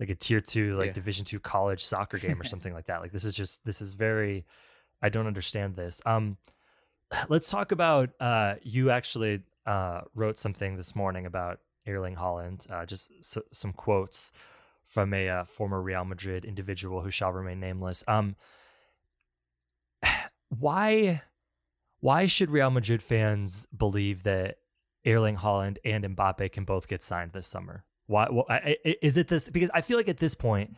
like 0.00 0.10
a 0.10 0.14
tier 0.14 0.40
two 0.40 0.76
like 0.76 0.88
yeah. 0.88 0.92
division 0.92 1.24
two 1.24 1.38
college 1.38 1.84
soccer 1.84 2.18
game 2.18 2.40
or 2.40 2.44
something 2.44 2.74
like 2.74 2.86
that. 2.86 3.00
Like 3.00 3.12
this 3.12 3.24
is 3.24 3.34
just 3.34 3.64
this 3.64 3.80
is 3.80 3.92
very 3.92 4.44
I 5.00 5.08
don't 5.08 5.26
understand 5.26 5.76
this. 5.76 6.02
Um 6.04 6.36
let's 7.28 7.50
talk 7.50 7.72
about 7.72 8.10
uh 8.20 8.56
you 8.62 8.90
actually 8.90 9.42
uh 9.64 10.00
wrote 10.14 10.38
something 10.38 10.76
this 10.76 10.96
morning 10.96 11.26
about 11.26 11.60
Erling 11.86 12.16
Haaland. 12.16 12.70
uh 12.70 12.84
just 12.84 13.12
some 13.52 13.72
quotes 13.72 14.32
from 14.92 15.14
a 15.14 15.28
uh, 15.28 15.44
former 15.44 15.80
Real 15.80 16.04
Madrid 16.04 16.44
individual 16.44 17.00
who 17.00 17.10
shall 17.10 17.32
remain 17.32 17.60
nameless. 17.60 18.04
Um 18.06 18.36
why 20.48 21.22
why 22.00 22.26
should 22.26 22.50
Real 22.50 22.70
Madrid 22.70 23.02
fans 23.02 23.66
believe 23.66 24.24
that 24.24 24.56
Erling 25.06 25.36
Haaland 25.36 25.78
and 25.84 26.04
Mbappe 26.04 26.52
can 26.52 26.64
both 26.64 26.88
get 26.88 27.02
signed 27.02 27.32
this 27.32 27.46
summer? 27.46 27.84
Why 28.06 28.28
well, 28.30 28.44
I, 28.48 28.76
is 29.00 29.16
it 29.16 29.28
this? 29.28 29.48
Because 29.48 29.70
I 29.72 29.80
feel 29.80 29.96
like 29.96 30.08
at 30.08 30.18
this 30.18 30.34
point, 30.34 30.76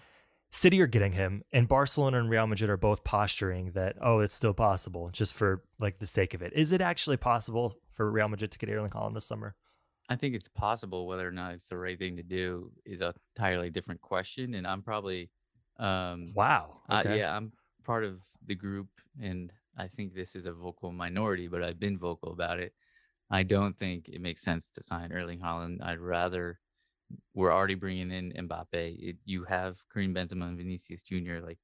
City 0.50 0.80
are 0.80 0.86
getting 0.86 1.12
him, 1.12 1.42
and 1.52 1.66
Barcelona 1.66 2.20
and 2.20 2.30
Real 2.30 2.46
Madrid 2.46 2.70
are 2.70 2.76
both 2.76 3.02
posturing 3.02 3.72
that 3.72 3.96
oh, 4.00 4.20
it's 4.20 4.34
still 4.34 4.54
possible, 4.54 5.10
just 5.12 5.34
for 5.34 5.64
like 5.80 5.98
the 5.98 6.06
sake 6.06 6.34
of 6.34 6.42
it. 6.42 6.52
Is 6.52 6.70
it 6.70 6.80
actually 6.80 7.16
possible 7.16 7.78
for 7.90 8.10
Real 8.10 8.28
Madrid 8.28 8.52
to 8.52 8.58
get 8.58 8.68
Erling 8.68 8.90
Haaland 8.90 9.14
this 9.14 9.26
summer? 9.26 9.56
I 10.08 10.16
think 10.16 10.34
it's 10.34 10.48
possible. 10.48 11.06
Whether 11.06 11.26
or 11.26 11.32
not 11.32 11.54
it's 11.54 11.68
the 11.68 11.78
right 11.78 11.98
thing 11.98 12.16
to 12.16 12.22
do 12.22 12.70
is 12.84 13.00
a 13.00 13.14
entirely 13.36 13.70
different 13.70 14.00
question, 14.00 14.54
and 14.54 14.66
I'm 14.66 14.82
probably 14.82 15.30
um 15.78 16.32
wow, 16.34 16.82
okay. 16.90 17.12
uh, 17.12 17.14
yeah, 17.14 17.36
I'm 17.36 17.52
part 17.84 18.04
of 18.04 18.24
the 18.46 18.54
group, 18.54 18.88
and 19.20 19.52
I 19.76 19.88
think 19.88 20.14
this 20.14 20.36
is 20.36 20.46
a 20.46 20.52
vocal 20.52 20.92
minority, 20.92 21.48
but 21.48 21.62
I've 21.62 21.80
been 21.80 21.98
vocal 21.98 22.32
about 22.32 22.60
it. 22.60 22.72
I 23.30 23.42
don't 23.42 23.76
think 23.76 24.08
it 24.08 24.20
makes 24.20 24.42
sense 24.42 24.70
to 24.72 24.82
sign 24.82 25.12
Erling 25.12 25.40
Haaland. 25.40 25.82
I'd 25.82 25.98
rather 25.98 26.60
we're 27.34 27.52
already 27.52 27.74
bringing 27.74 28.10
in 28.10 28.32
Mbappe. 28.32 28.66
It, 28.72 29.16
you 29.24 29.44
have 29.44 29.78
Karim 29.92 30.14
Benzema 30.14 30.48
and 30.48 30.58
Vinicius 30.58 31.02
Jr. 31.02 31.38
Like 31.42 31.58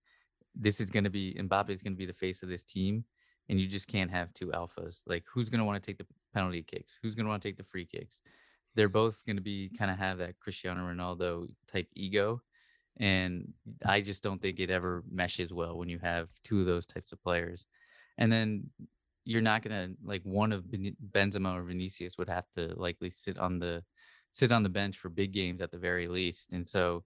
this 0.55 0.81
is 0.81 0.91
going 0.91 1.05
to 1.05 1.11
be 1.11 1.35
Mbappe 1.35 1.71
is 1.71 1.83
going 1.83 1.95
to 1.95 1.99
be 1.99 2.07
the 2.07 2.13
face 2.13 2.43
of 2.43 2.49
this 2.49 2.65
team, 2.65 3.05
and 3.49 3.61
you 3.61 3.67
just 3.67 3.89
can't 3.89 4.11
have 4.11 4.33
two 4.33 4.49
alphas. 4.49 5.03
Like 5.07 5.25
who's 5.33 5.49
going 5.49 5.61
to 5.61 5.65
want 5.65 5.83
to 5.83 5.87
take 5.87 5.99
the 5.99 6.07
penalty 6.33 6.63
kicks? 6.63 6.99
Who's 7.03 7.15
going 7.15 7.27
to 7.27 7.31
want 7.31 7.43
to 7.43 7.49
take 7.49 7.57
the 7.57 7.65
free 7.65 7.85
kicks? 7.85 8.21
They're 8.75 8.89
both 8.89 9.25
going 9.27 9.37
to 9.37 9.43
be 9.43 9.71
kind 9.77 9.91
of 9.91 9.99
have 9.99 10.19
that 10.19 10.39
Cristiano 10.39 10.83
Ronaldo 10.83 11.49
type 11.71 11.89
ego, 11.95 12.43
and 12.99 13.53
I 13.85 14.01
just 14.01 14.23
don't 14.23 14.41
think 14.41 14.61
it 14.61 14.71
ever 14.71 15.03
meshes 15.11 15.53
well 15.53 15.77
when 15.77 15.89
you 15.89 15.99
have 15.99 16.29
two 16.45 16.61
of 16.61 16.67
those 16.67 16.87
types 16.87 17.13
of 17.13 17.23
players 17.23 17.67
and 18.21 18.31
then 18.31 18.71
you're 19.25 19.43
not 19.43 19.63
gonna 19.63 19.91
like 20.05 20.23
one 20.23 20.53
of 20.53 20.65
Benzema 20.65 21.59
or 21.59 21.63
Vinicius 21.63 22.17
would 22.19 22.29
have 22.29 22.49
to 22.51 22.73
likely 22.77 23.11
sit 23.11 23.39
on 23.39 23.59
the 23.59 23.83
sit 24.31 24.53
on 24.53 24.63
the 24.63 24.69
bench 24.69 24.97
for 24.97 25.09
big 25.09 25.33
games 25.33 25.61
at 25.61 25.73
the 25.73 25.79
very 25.79 26.07
least, 26.07 26.53
and 26.53 26.67
so 26.67 27.03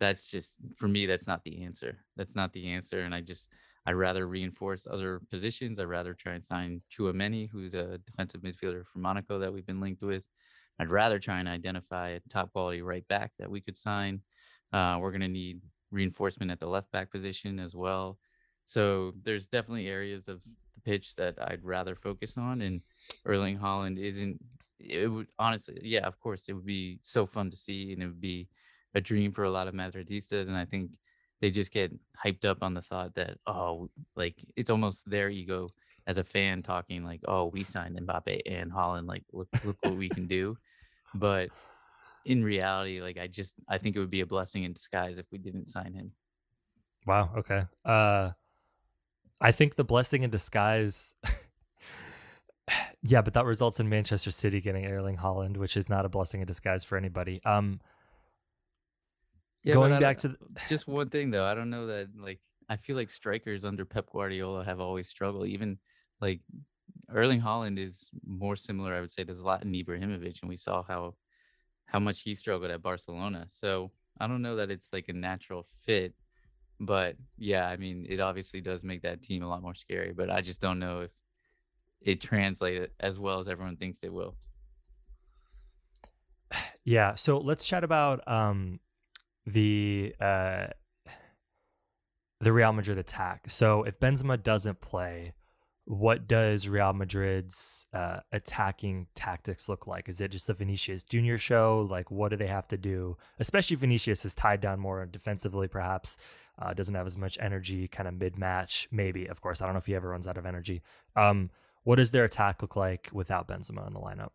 that's 0.00 0.30
just 0.30 0.56
for 0.76 0.88
me 0.88 1.04
that's 1.06 1.26
not 1.26 1.44
the 1.44 1.62
answer. 1.62 1.98
That's 2.16 2.34
not 2.34 2.52
the 2.52 2.68
answer, 2.68 3.00
and 3.00 3.14
I 3.14 3.20
just 3.20 3.48
I'd 3.86 3.92
rather 3.92 4.26
reinforce 4.26 4.86
other 4.88 5.20
positions. 5.30 5.80
I'd 5.80 5.84
rather 5.84 6.14
try 6.14 6.34
and 6.34 6.44
sign 6.44 6.82
Tchouameni, 6.90 7.50
who's 7.50 7.74
a 7.74 7.98
defensive 7.98 8.42
midfielder 8.42 8.86
from 8.86 9.02
Monaco 9.02 9.38
that 9.40 9.52
we've 9.52 9.66
been 9.66 9.80
linked 9.80 10.02
with. 10.02 10.26
I'd 10.78 10.90
rather 10.90 11.18
try 11.18 11.40
and 11.40 11.48
identify 11.48 12.10
a 12.10 12.20
top 12.30 12.52
quality 12.52 12.82
right 12.82 13.06
back 13.08 13.32
that 13.38 13.50
we 13.50 13.60
could 13.60 13.76
sign. 13.76 14.20
Uh, 14.72 14.98
we're 15.00 15.10
going 15.10 15.20
to 15.20 15.28
need 15.28 15.60
reinforcement 15.90 16.50
at 16.50 16.60
the 16.60 16.66
left 16.66 16.90
back 16.92 17.10
position 17.10 17.58
as 17.58 17.74
well. 17.74 18.18
So 18.64 19.12
there's 19.22 19.46
definitely 19.46 19.88
areas 19.88 20.28
of 20.28 20.42
the 20.44 20.80
pitch 20.84 21.16
that 21.16 21.34
I'd 21.40 21.64
rather 21.64 21.94
focus 21.94 22.38
on, 22.38 22.62
and 22.62 22.80
Erling 23.26 23.58
Haaland 23.58 23.98
isn't. 23.98 24.38
It 24.78 25.10
would 25.10 25.28
honestly, 25.38 25.78
yeah, 25.82 26.06
of 26.06 26.18
course, 26.18 26.48
it 26.48 26.54
would 26.54 26.66
be 26.66 26.98
so 27.02 27.26
fun 27.26 27.50
to 27.50 27.56
see, 27.56 27.92
and 27.92 28.02
it 28.02 28.06
would 28.06 28.20
be 28.20 28.48
a 28.94 29.00
dream 29.00 29.32
for 29.32 29.44
a 29.44 29.50
lot 29.50 29.68
of 29.68 29.74
Madridistas. 29.74 30.48
And 30.48 30.56
I 30.56 30.64
think 30.64 30.90
they 31.42 31.50
just 31.50 31.72
get 31.72 31.92
hyped 32.24 32.44
up 32.44 32.62
on 32.62 32.72
the 32.72 32.80
thought 32.80 33.16
that 33.16 33.36
oh, 33.46 33.90
like 34.16 34.36
it's 34.56 34.70
almost 34.70 35.10
their 35.10 35.28
ego 35.28 35.68
as 36.06 36.16
a 36.16 36.24
fan 36.24 36.62
talking 36.62 37.04
like, 37.04 37.20
oh, 37.26 37.46
we 37.46 37.64
signed 37.64 38.00
Mbappe 38.00 38.40
and 38.46 38.72
Haaland, 38.72 39.08
like 39.08 39.24
look 39.32 39.48
look 39.64 39.76
what 39.82 39.96
we 39.96 40.08
can 40.08 40.28
do. 40.28 40.56
But 41.14 41.50
in 42.24 42.44
reality, 42.44 43.02
like 43.02 43.18
I 43.18 43.26
just 43.26 43.56
I 43.68 43.78
think 43.78 43.96
it 43.96 43.98
would 43.98 44.10
be 44.10 44.20
a 44.20 44.26
blessing 44.26 44.62
in 44.62 44.72
disguise 44.72 45.18
if 45.18 45.26
we 45.32 45.38
didn't 45.38 45.66
sign 45.66 45.92
him. 45.92 46.12
Wow. 47.06 47.30
Okay. 47.38 47.64
Uh 47.84 48.30
I 49.40 49.50
think 49.50 49.74
the 49.74 49.84
blessing 49.84 50.22
in 50.22 50.30
disguise. 50.30 51.16
yeah, 53.02 53.20
but 53.20 53.34
that 53.34 53.46
results 53.46 53.80
in 53.80 53.88
Manchester 53.88 54.30
City 54.30 54.60
getting 54.60 54.86
Erling 54.86 55.16
Haaland, 55.16 55.56
which 55.56 55.76
is 55.76 55.88
not 55.88 56.04
a 56.04 56.08
blessing 56.08 56.40
in 56.40 56.46
disguise 56.46 56.84
for 56.84 56.96
anybody. 56.96 57.42
Um, 57.44 57.80
yeah, 59.62 59.74
going 59.74 59.98
back 60.00 60.18
to 60.18 60.36
just 60.68 60.88
one 60.88 61.08
thing 61.08 61.30
though, 61.30 61.44
I 61.44 61.54
don't 61.54 61.70
know 61.70 61.86
that 61.86 62.08
like 62.18 62.40
I 62.68 62.76
feel 62.76 62.96
like 62.96 63.10
strikers 63.10 63.64
under 63.64 63.84
Pep 63.84 64.06
Guardiola 64.10 64.64
have 64.64 64.80
always 64.80 65.08
struggled. 65.08 65.46
Even 65.48 65.78
like 66.20 66.40
Erling 67.10 67.40
Haaland 67.40 67.78
is 67.78 68.10
more 68.26 68.56
similar, 68.56 68.94
I 68.94 69.00
would 69.00 69.12
say, 69.12 69.24
to 69.24 69.32
Zlatan 69.32 69.84
Ibrahimovic, 69.84 70.40
and 70.42 70.48
we 70.48 70.56
saw 70.56 70.82
how 70.82 71.14
how 71.86 72.00
much 72.00 72.22
he 72.22 72.34
struggled 72.34 72.70
at 72.70 72.82
Barcelona. 72.82 73.46
So 73.48 73.92
I 74.18 74.26
don't 74.26 74.42
know 74.42 74.56
that 74.56 74.70
it's 74.70 74.88
like 74.92 75.08
a 75.08 75.12
natural 75.12 75.66
fit. 75.84 76.14
But 76.80 77.16
yeah, 77.36 77.68
I 77.68 77.76
mean, 77.76 78.06
it 78.08 78.18
obviously 78.18 78.60
does 78.60 78.82
make 78.82 79.02
that 79.02 79.22
team 79.22 79.42
a 79.42 79.48
lot 79.48 79.62
more 79.62 79.74
scary. 79.74 80.12
But 80.12 80.30
I 80.30 80.40
just 80.40 80.60
don't 80.60 80.78
know 80.78 81.02
if 81.02 81.10
it 82.00 82.20
translated 82.20 82.90
as 82.98 83.18
well 83.18 83.38
as 83.38 83.48
everyone 83.48 83.76
thinks 83.76 84.02
it 84.02 84.12
will. 84.12 84.36
Yeah. 86.84 87.14
So 87.14 87.38
let's 87.38 87.64
chat 87.64 87.84
about 87.84 88.26
um, 88.26 88.80
the 89.46 90.14
uh, 90.20 90.66
the 92.40 92.52
Real 92.52 92.72
Madrid 92.72 92.98
attack. 92.98 93.44
So 93.48 93.84
if 93.84 94.00
Benzema 94.00 94.42
doesn't 94.42 94.80
play, 94.80 95.34
what 95.84 96.28
does 96.28 96.68
Real 96.68 96.92
Madrid's 96.92 97.86
uh, 97.92 98.20
attacking 98.32 99.06
tactics 99.14 99.68
look 99.68 99.86
like? 99.86 100.08
Is 100.08 100.20
it 100.20 100.30
just 100.30 100.48
a 100.48 100.54
Vinicius 100.54 101.02
Junior 101.02 101.38
show? 101.38 101.86
Like, 101.88 102.10
what 102.10 102.30
do 102.30 102.36
they 102.36 102.46
have 102.46 102.68
to 102.68 102.76
do? 102.76 103.16
Especially 103.38 103.76
Vinicius 103.76 104.24
is 104.24 104.34
tied 104.34 104.60
down 104.60 104.78
more 104.78 105.04
defensively, 105.06 105.68
perhaps 105.68 106.16
uh, 106.60 106.72
doesn't 106.74 106.94
have 106.94 107.06
as 107.06 107.16
much 107.16 107.36
energy, 107.40 107.88
kind 107.88 108.08
of 108.08 108.14
mid 108.14 108.38
match. 108.38 108.88
Maybe, 108.90 109.26
of 109.26 109.40
course, 109.40 109.60
I 109.60 109.64
don't 109.64 109.74
know 109.74 109.80
if 109.80 109.86
he 109.86 109.94
ever 109.94 110.08
runs 110.08 110.28
out 110.28 110.36
of 110.36 110.46
energy. 110.46 110.82
Um, 111.16 111.50
what 111.84 111.96
does 111.96 112.12
their 112.12 112.24
attack 112.24 112.62
look 112.62 112.76
like 112.76 113.10
without 113.12 113.48
Benzema 113.48 113.86
in 113.86 113.92
the 113.92 114.00
lineup? 114.00 114.30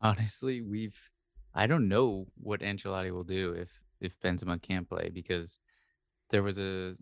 Honestly, 0.00 0.60
we've 0.60 1.10
I 1.54 1.66
don't 1.66 1.88
know 1.88 2.26
what 2.36 2.60
Ancelotti 2.60 3.12
will 3.12 3.24
do 3.24 3.52
if 3.52 3.80
if 4.00 4.18
Benzema 4.20 4.60
can't 4.60 4.88
play 4.88 5.10
because 5.12 5.58
there 6.30 6.42
was 6.42 6.58
a 6.58 6.96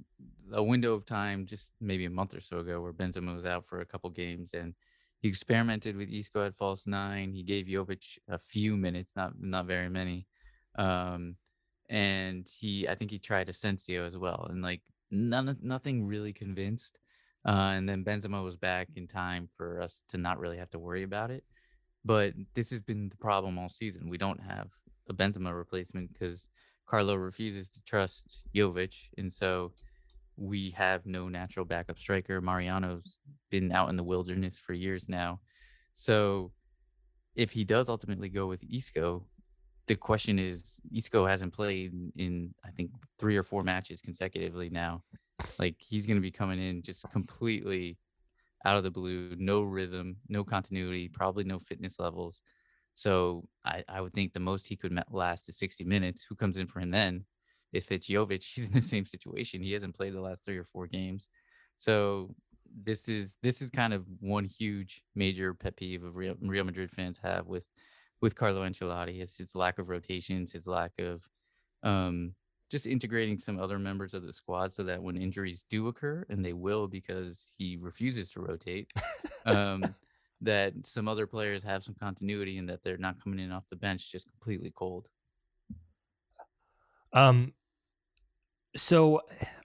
a 0.53 0.63
window 0.63 0.95
of 0.95 1.05
time 1.05 1.47
just 1.47 1.73
maybe 1.81 2.05
a 2.07 2.11
month 2.11 2.35
or 2.35 2.41
so 2.41 2.59
ago 2.61 2.81
where 2.81 2.93
Benzema 2.93 3.35
was 3.35 3.47
out 3.47 3.67
for 3.67 3.81
a 3.81 3.87
couple 3.87 4.11
games 4.11 4.55
and 4.55 4.75
he 5.21 5.29
experimented 5.29 5.97
with 5.97 6.11
Isco 6.11 6.47
at 6.47 6.57
false 6.57 6.87
nine. 6.87 7.33
He 7.33 7.43
gave 7.43 7.67
Jovic 7.67 8.19
a 8.29 8.39
few 8.39 8.77
minutes, 8.77 9.13
not 9.17 9.33
not 9.39 9.67
very 9.67 9.89
many. 9.91 10.27
Um, 10.77 11.37
and 11.91 12.49
he 12.61 12.89
I 12.89 12.95
think 12.95 13.11
he 13.11 13.19
tried 13.19 13.49
Asensio 13.49 14.07
as 14.07 14.17
well, 14.17 14.47
and 14.49 14.63
like 14.63 14.83
none 15.11 15.57
nothing 15.63 16.07
really 16.07 16.33
convinced. 16.33 16.99
Uh, 17.47 17.73
and 17.75 17.89
then 17.89 18.05
Benzema 18.05 18.45
was 18.45 18.57
back 18.57 18.89
in 18.97 19.07
time 19.07 19.49
for 19.57 19.81
us 19.81 20.03
to 20.09 20.19
not 20.19 20.39
really 20.39 20.59
have 20.59 20.71
to 20.71 20.79
worry 20.79 21.03
about 21.03 21.31
it. 21.31 21.45
But 22.05 22.35
this 22.55 22.71
has 22.71 22.81
been 22.81 23.09
the 23.09 23.17
problem 23.17 23.59
all 23.59 23.69
season. 23.69 24.09
We 24.09 24.19
don't 24.19 24.41
have 24.41 24.69
a 25.09 25.15
Benzema 25.15 25.57
replacement 25.57 26.13
because 26.13 26.47
Carlo 26.87 27.15
refuses 27.15 27.71
to 27.71 27.83
trust 27.83 28.43
Jovic, 28.55 29.09
and 29.19 29.33
so 29.33 29.73
we 30.37 30.71
have 30.71 31.05
no 31.05 31.29
natural 31.29 31.67
backup 31.67 31.99
striker. 31.99 32.41
Mariano's 32.41 33.19
been 33.51 33.73
out 33.73 33.91
in 33.91 33.97
the 33.97 34.05
wilderness 34.05 34.59
for 34.59 34.73
years 34.73 35.09
now. 35.09 35.41
So 35.93 36.53
if 37.35 37.51
he 37.51 37.65
does 37.65 37.89
ultimately 37.89 38.29
go 38.29 38.47
with 38.47 38.65
Isco, 38.73 39.27
the 39.87 39.97
question 39.97 40.39
is 40.39 40.81
Isco 40.95 41.27
hasn't 41.27 41.53
played 41.53 41.93
in 42.17 42.55
I 42.65 42.71
think 42.71 42.91
three 43.19 43.37
or 43.37 43.43
four 43.43 43.63
matches 43.63 44.01
consecutively 44.01 44.71
now. 44.71 45.03
Like 45.59 45.77
he's 45.79 46.07
going 46.07 46.17
to 46.17 46.23
be 46.23 46.31
coming 46.31 46.61
in 46.61 46.83
just 46.83 47.05
completely 47.11 47.97
out 48.65 48.77
of 48.77 48.85
the 48.85 48.91
blue, 48.91 49.35
no 49.39 49.63
rhythm, 49.63 50.17
no 50.29 50.45
continuity, 50.45 51.09
probably 51.09 51.45
no 51.45 51.59
fitness 51.59 51.99
levels. 51.99 52.43
So 52.95 53.45
I, 53.65 53.85
I 53.89 54.01
would 54.01 54.13
think 54.13 54.33
the 54.33 54.41
most 54.41 54.67
he 54.67 54.77
could 54.77 54.99
last 55.11 55.49
is 55.49 55.59
60 55.59 55.85
minutes. 55.85 56.25
Who 56.29 56.35
comes 56.35 56.57
in 56.57 56.67
for 56.67 56.81
him 56.81 56.91
then? 56.91 57.25
If 57.73 57.93
it's 57.93 58.09
Jovic, 58.09 58.43
he's 58.55 58.67
in 58.67 58.73
the 58.73 58.81
same 58.81 59.07
situation. 59.07 59.63
He 59.63 59.73
hasn't 59.73 59.97
played 59.97 60.15
the 60.15 60.21
last 60.21 60.45
three 60.45 60.59
or 60.59 60.65
four 60.65 60.87
games. 60.87 61.29
So 61.77 62.35
this 62.85 63.09
is 63.09 63.37
this 63.43 63.63
is 63.63 63.71
kind 63.71 63.95
of 63.95 64.05
one 64.21 64.45
huge 64.45 65.01
major 65.15 65.55
pet 65.55 65.77
peeve 65.77 66.05
of 66.05 66.17
Real, 66.17 66.35
Real 66.41 66.65
Madrid 66.65 66.91
fans 66.91 67.19
have 67.23 67.47
with 67.47 67.67
with 68.21 68.35
Carlo 68.35 68.63
Ancelotti. 68.69 69.21
It's 69.21 69.39
his 69.39 69.55
lack 69.55 69.79
of 69.79 69.89
rotations, 69.89 70.53
his 70.53 70.67
lack 70.67 70.93
of 70.99 71.27
um, 71.83 72.35
just 72.71 72.87
integrating 72.87 73.39
some 73.39 73.59
other 73.59 73.79
members 73.79 74.15
of 74.15 74.23
the 74.23 74.33
squad 74.33 74.75
so 74.75 74.83
that 74.83 75.03
when 75.03 75.17
injuries 75.17 75.65
do 75.69 75.89
occur, 75.89 76.25
and 76.29 76.45
they 76.45 76.53
will 76.53 76.87
because 76.87 77.51
he 77.57 77.77
refuses 77.81 78.31
to 78.31 78.41
rotate, 78.41 78.91
um, 79.47 79.95
that 80.41 80.73
some 80.85 81.09
other 81.09 81.27
players 81.27 81.63
have 81.63 81.83
some 81.83 81.95
continuity 81.95 82.59
and 82.59 82.69
that 82.69 82.83
they're 82.85 82.99
not 82.99 83.23
coming 83.23 83.41
in 83.41 83.51
off 83.51 83.69
the 83.69 83.77
bench 83.77 84.13
just 84.13 84.29
completely 84.31 84.73
cold. 84.75 85.09
Um, 87.13 87.55
so 88.77 89.23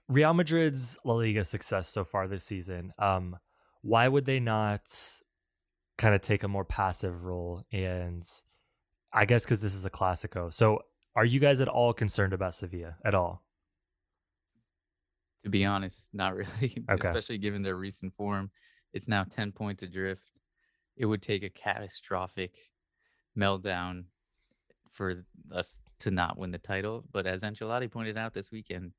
Real 0.08 0.34
Madrid's 0.34 0.98
La 1.04 1.14
Liga 1.14 1.44
success 1.44 1.88
so 1.88 2.04
far 2.04 2.26
this 2.26 2.44
season, 2.44 2.92
um, 2.98 3.36
why 3.82 4.08
would 4.08 4.24
they 4.24 4.40
not 4.40 4.82
kind 5.98 6.14
of 6.14 6.22
take 6.22 6.42
a 6.42 6.48
more 6.48 6.64
passive 6.64 7.24
role? 7.24 7.62
And 7.70 8.26
I 9.12 9.26
guess 9.26 9.44
because 9.44 9.60
this 9.60 9.74
is 9.74 9.84
a 9.84 9.90
Clasico. 9.90 10.52
So 10.52 10.80
are 11.16 11.24
you 11.24 11.40
guys 11.40 11.60
at 11.60 11.68
all 11.68 11.92
concerned 11.92 12.32
about 12.32 12.54
Sevilla 12.54 12.96
at 13.04 13.14
all? 13.14 13.42
To 15.44 15.50
be 15.50 15.64
honest, 15.64 16.08
not 16.12 16.34
really. 16.34 16.84
Okay. 16.90 17.08
Especially 17.08 17.38
given 17.38 17.62
their 17.62 17.76
recent 17.76 18.14
form. 18.14 18.50
It's 18.92 19.08
now 19.08 19.24
10 19.24 19.52
points 19.52 19.82
adrift. 19.82 20.30
It 20.96 21.06
would 21.06 21.22
take 21.22 21.42
a 21.42 21.50
catastrophic 21.50 22.52
meltdown 23.36 24.04
for 24.90 25.24
us 25.52 25.80
to 25.98 26.10
not 26.10 26.38
win 26.38 26.50
the 26.52 26.58
title. 26.58 27.04
But 27.12 27.26
as 27.26 27.42
Ancelotti 27.42 27.90
pointed 27.90 28.16
out 28.16 28.32
this 28.32 28.50
weekend, 28.52 28.92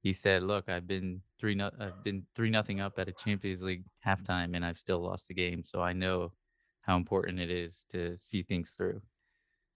he 0.00 0.12
said, 0.12 0.42
"Look, 0.42 0.68
I've 0.68 0.86
been 0.86 1.22
three 1.38 1.54
no- 1.54 1.70
I've 1.78 2.02
been 2.04 2.26
three 2.34 2.50
nothing 2.50 2.80
up 2.80 2.98
at 2.98 3.08
a 3.08 3.12
Champions 3.12 3.62
League 3.62 3.84
halftime, 4.04 4.54
and 4.54 4.64
I've 4.64 4.78
still 4.78 5.00
lost 5.00 5.28
the 5.28 5.34
game. 5.34 5.62
So 5.62 5.80
I 5.80 5.92
know 5.92 6.32
how 6.80 6.96
important 6.96 7.38
it 7.40 7.50
is 7.50 7.84
to 7.90 8.18
see 8.18 8.42
things 8.42 8.72
through." 8.72 9.00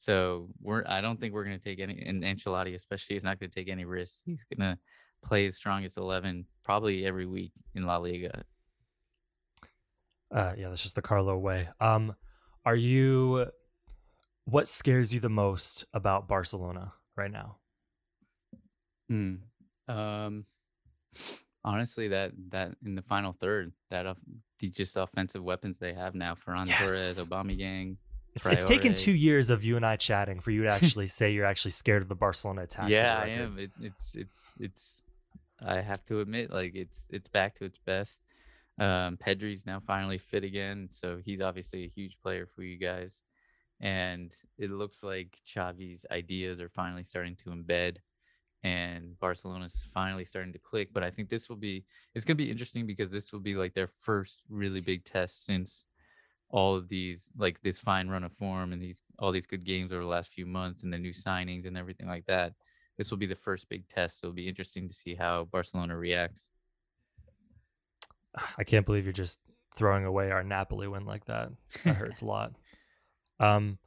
So 0.00 0.48
we're 0.62 0.82
I 0.86 1.02
don't 1.02 1.20
think 1.20 1.34
we're 1.34 1.44
going 1.44 1.58
to 1.58 1.62
take 1.62 1.78
any 1.78 2.02
and 2.06 2.22
Ancelotti 2.22 2.74
especially 2.74 3.16
is 3.16 3.22
not 3.22 3.38
going 3.38 3.50
to 3.50 3.54
take 3.54 3.68
any 3.68 3.84
risks. 3.84 4.22
He's 4.24 4.42
going 4.44 4.66
to 4.66 4.78
play 5.22 5.44
his 5.44 5.56
strongest 5.56 5.98
11 5.98 6.46
probably 6.64 7.04
every 7.04 7.26
week 7.26 7.52
in 7.74 7.84
La 7.84 7.98
Liga. 7.98 8.44
Uh, 10.34 10.54
yeah, 10.56 10.70
that's 10.70 10.82
just 10.82 10.94
the 10.94 11.02
Carlo 11.02 11.36
way. 11.36 11.68
Um, 11.80 12.14
are 12.64 12.76
you? 12.76 13.46
What 14.46 14.68
scares 14.68 15.12
you 15.12 15.20
the 15.20 15.28
most 15.28 15.84
about 15.92 16.28
Barcelona 16.28 16.94
right 17.14 17.30
now? 17.30 17.56
Hmm. 19.10 19.34
Um, 19.86 20.46
honestly, 21.62 22.08
that 22.08 22.32
that 22.48 22.72
in 22.86 22.94
the 22.94 23.02
final 23.02 23.32
third, 23.32 23.74
that 23.90 24.06
uh, 24.06 24.14
the 24.60 24.70
just 24.70 24.96
offensive 24.96 25.42
weapons 25.42 25.78
they 25.78 25.92
have 25.92 26.14
now, 26.14 26.34
Ferran 26.34 26.68
yes. 26.68 26.78
Torres, 26.78 27.18
Aubameyang, 27.18 27.96
it's, 28.34 28.46
it's, 28.46 28.64
taken 28.64 28.94
two 28.94 29.12
years 29.12 29.50
of 29.50 29.64
you 29.64 29.76
and 29.76 29.84
I 29.84 29.96
chatting 29.96 30.40
for 30.40 30.50
you 30.50 30.62
to 30.62 30.68
actually 30.68 31.08
say 31.08 31.32
you're 31.32 31.46
actually 31.46 31.72
scared 31.72 32.02
of 32.02 32.08
the 32.08 32.14
Barcelona 32.14 32.62
attack. 32.62 32.88
Yeah, 32.88 33.18
I 33.18 33.26
am. 33.28 33.58
It, 33.58 33.70
it's 33.80 34.14
it's 34.14 34.52
it's. 34.60 35.02
I 35.64 35.80
have 35.80 36.04
to 36.04 36.20
admit, 36.20 36.50
like 36.50 36.74
it's 36.74 37.06
it's 37.10 37.28
back 37.28 37.54
to 37.56 37.64
its 37.64 37.78
best. 37.84 38.22
Um, 38.78 39.18
Pedri's 39.18 39.66
now 39.66 39.80
finally 39.86 40.16
fit 40.16 40.44
again, 40.44 40.88
so 40.90 41.18
he's 41.22 41.40
obviously 41.40 41.84
a 41.84 41.88
huge 41.88 42.20
player 42.20 42.46
for 42.46 42.62
you 42.62 42.78
guys. 42.78 43.22
And 43.80 44.34
it 44.58 44.70
looks 44.70 45.02
like 45.02 45.38
Xavi's 45.46 46.06
ideas 46.10 46.60
are 46.60 46.68
finally 46.68 47.02
starting 47.02 47.36
to 47.36 47.50
embed, 47.50 47.96
and 48.62 49.18
Barcelona's 49.18 49.88
finally 49.92 50.24
starting 50.24 50.52
to 50.52 50.58
click. 50.58 50.92
But 50.92 51.02
I 51.02 51.10
think 51.10 51.30
this 51.30 51.48
will 51.48 51.56
be 51.56 51.84
it's 52.14 52.24
going 52.24 52.36
to 52.36 52.44
be 52.44 52.50
interesting 52.50 52.86
because 52.86 53.10
this 53.10 53.32
will 53.32 53.40
be 53.40 53.54
like 53.54 53.74
their 53.74 53.88
first 53.88 54.42
really 54.48 54.80
big 54.80 55.04
test 55.04 55.44
since 55.44 55.84
all 56.50 56.74
of 56.74 56.88
these 56.88 57.30
like 57.36 57.60
this 57.62 57.78
fine 57.78 58.08
run 58.08 58.24
of 58.24 58.32
form 58.32 58.72
and 58.72 58.82
these 58.82 59.02
all 59.18 59.32
these 59.32 59.46
good 59.46 59.64
games 59.64 59.92
over 59.92 60.02
the 60.02 60.08
last 60.08 60.30
few 60.32 60.46
months 60.46 60.82
and 60.82 60.92
the 60.92 60.98
new 60.98 61.12
signings 61.12 61.66
and 61.66 61.78
everything 61.78 62.08
like 62.08 62.26
that. 62.26 62.54
This 62.98 63.10
will 63.10 63.18
be 63.18 63.26
the 63.26 63.34
first 63.34 63.68
big 63.68 63.88
test. 63.88 64.20
So 64.20 64.26
it'll 64.26 64.34
be 64.34 64.48
interesting 64.48 64.88
to 64.88 64.94
see 64.94 65.14
how 65.14 65.44
Barcelona 65.44 65.96
reacts. 65.96 66.50
I 68.58 68.64
can't 68.64 68.84
believe 68.84 69.04
you're 69.04 69.12
just 69.12 69.38
throwing 69.76 70.04
away 70.04 70.30
our 70.30 70.42
Napoli 70.42 70.88
win 70.88 71.06
like 71.06 71.24
that. 71.26 71.50
That 71.84 71.96
hurts 71.96 72.22
a 72.22 72.26
lot. 72.26 72.52
Um, 73.38 73.78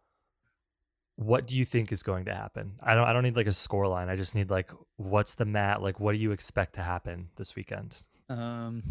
what 1.15 1.45
do 1.45 1.55
you 1.55 1.65
think 1.65 1.91
is 1.91 2.01
going 2.01 2.25
to 2.25 2.33
happen? 2.33 2.73
I 2.81 2.95
don't. 2.95 3.07
I 3.07 3.13
don't 3.13 3.23
need 3.23 3.35
like 3.35 3.47
a 3.47 3.53
score 3.53 3.87
line. 3.87 4.09
I 4.09 4.15
just 4.15 4.33
need 4.33 4.49
like 4.49 4.71
what's 4.97 5.35
the 5.35 5.45
mat? 5.45 5.81
Like, 5.81 5.99
what 5.99 6.13
do 6.13 6.17
you 6.17 6.31
expect 6.31 6.73
to 6.75 6.81
happen 6.81 7.29
this 7.35 7.55
weekend? 7.55 8.03
Um, 8.29 8.83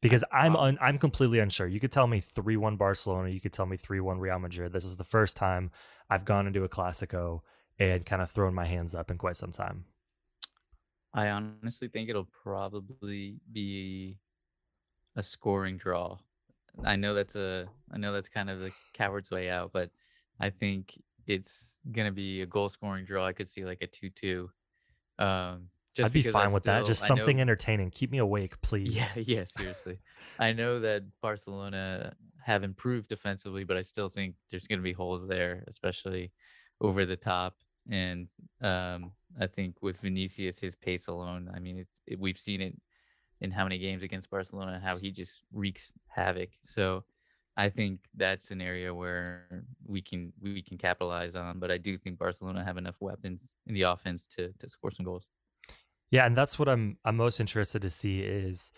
because 0.00 0.24
I'm 0.32 0.56
un, 0.56 0.78
I'm 0.80 0.98
completely 0.98 1.38
unsure. 1.38 1.66
You 1.66 1.80
could 1.80 1.92
tell 1.92 2.06
me 2.06 2.20
three 2.20 2.56
one 2.56 2.76
Barcelona. 2.76 3.30
You 3.30 3.40
could 3.40 3.52
tell 3.52 3.66
me 3.66 3.76
three 3.76 4.00
one 4.00 4.18
Real 4.18 4.38
Madrid. 4.38 4.72
This 4.72 4.84
is 4.84 4.96
the 4.96 5.04
first 5.04 5.36
time 5.36 5.70
I've 6.10 6.24
gone 6.24 6.46
into 6.46 6.64
a 6.64 6.68
Clasico 6.68 7.40
and 7.78 8.04
kind 8.04 8.22
of 8.22 8.30
thrown 8.30 8.54
my 8.54 8.66
hands 8.66 8.94
up 8.94 9.10
in 9.10 9.18
quite 9.18 9.36
some 9.36 9.52
time. 9.52 9.84
I 11.14 11.30
honestly 11.30 11.88
think 11.88 12.08
it'll 12.08 12.28
probably 12.42 13.36
be 13.52 14.18
a 15.16 15.22
scoring 15.22 15.76
draw. 15.76 16.18
I 16.84 16.96
know 16.96 17.14
that's 17.14 17.34
a 17.34 17.66
I 17.92 17.98
know 17.98 18.12
that's 18.12 18.28
kind 18.28 18.50
of 18.50 18.60
the 18.60 18.70
coward's 18.92 19.30
way 19.30 19.50
out, 19.50 19.72
but 19.72 19.90
I 20.40 20.50
think 20.50 20.94
it's 21.26 21.80
gonna 21.90 22.12
be 22.12 22.42
a 22.42 22.46
goal 22.46 22.68
scoring 22.68 23.04
draw. 23.04 23.26
I 23.26 23.32
could 23.32 23.48
see 23.48 23.64
like 23.64 23.82
a 23.82 23.86
two 23.86 24.10
two. 24.10 24.50
Um, 25.18 25.70
just 25.98 26.10
I'd 26.10 26.12
be 26.12 26.22
fine 26.22 26.52
with 26.52 26.62
still, 26.62 26.74
that. 26.74 26.86
Just 26.86 27.06
something 27.06 27.38
know, 27.38 27.40
entertaining. 27.40 27.90
Keep 27.90 28.12
me 28.12 28.18
awake, 28.18 28.60
please. 28.62 28.94
Yeah, 28.94 29.08
yeah, 29.16 29.44
seriously. 29.44 29.98
I 30.38 30.52
know 30.52 30.78
that 30.78 31.02
Barcelona 31.20 32.14
have 32.40 32.62
improved 32.62 33.08
defensively, 33.08 33.64
but 33.64 33.76
I 33.76 33.82
still 33.82 34.08
think 34.08 34.36
there's 34.48 34.68
going 34.68 34.78
to 34.78 34.84
be 34.84 34.92
holes 34.92 35.26
there, 35.26 35.64
especially 35.66 36.30
over 36.80 37.04
the 37.04 37.16
top. 37.16 37.56
And 37.90 38.28
um, 38.62 39.10
I 39.40 39.48
think 39.48 39.74
with 39.82 40.00
Vinicius, 40.00 40.60
his 40.60 40.76
pace 40.76 41.08
alone, 41.08 41.50
I 41.52 41.58
mean, 41.58 41.78
it's, 41.78 42.00
it, 42.06 42.20
we've 42.20 42.38
seen 42.38 42.60
it 42.60 42.76
in 43.40 43.50
how 43.50 43.64
many 43.64 43.78
games 43.78 44.04
against 44.04 44.30
Barcelona, 44.30 44.80
how 44.82 44.98
he 44.98 45.10
just 45.10 45.42
wreaks 45.52 45.92
havoc. 46.06 46.50
So 46.62 47.02
I 47.56 47.70
think 47.70 47.98
that's 48.14 48.52
an 48.52 48.60
area 48.60 48.94
where 48.94 49.64
we 49.84 50.00
can 50.00 50.32
we 50.40 50.62
can 50.62 50.78
capitalize 50.78 51.34
on. 51.34 51.58
But 51.58 51.72
I 51.72 51.78
do 51.78 51.98
think 51.98 52.20
Barcelona 52.20 52.64
have 52.64 52.76
enough 52.76 52.98
weapons 53.00 53.52
in 53.66 53.74
the 53.74 53.82
offense 53.82 54.28
to 54.36 54.52
to 54.60 54.68
score 54.68 54.92
some 54.92 55.04
goals. 55.04 55.26
Yeah, 56.10 56.26
and 56.26 56.36
that's 56.36 56.58
what 56.58 56.68
I'm 56.68 56.98
I'm 57.04 57.16
most 57.16 57.40
interested 57.40 57.82
to 57.82 57.90
see 57.90 58.20
is 58.20 58.72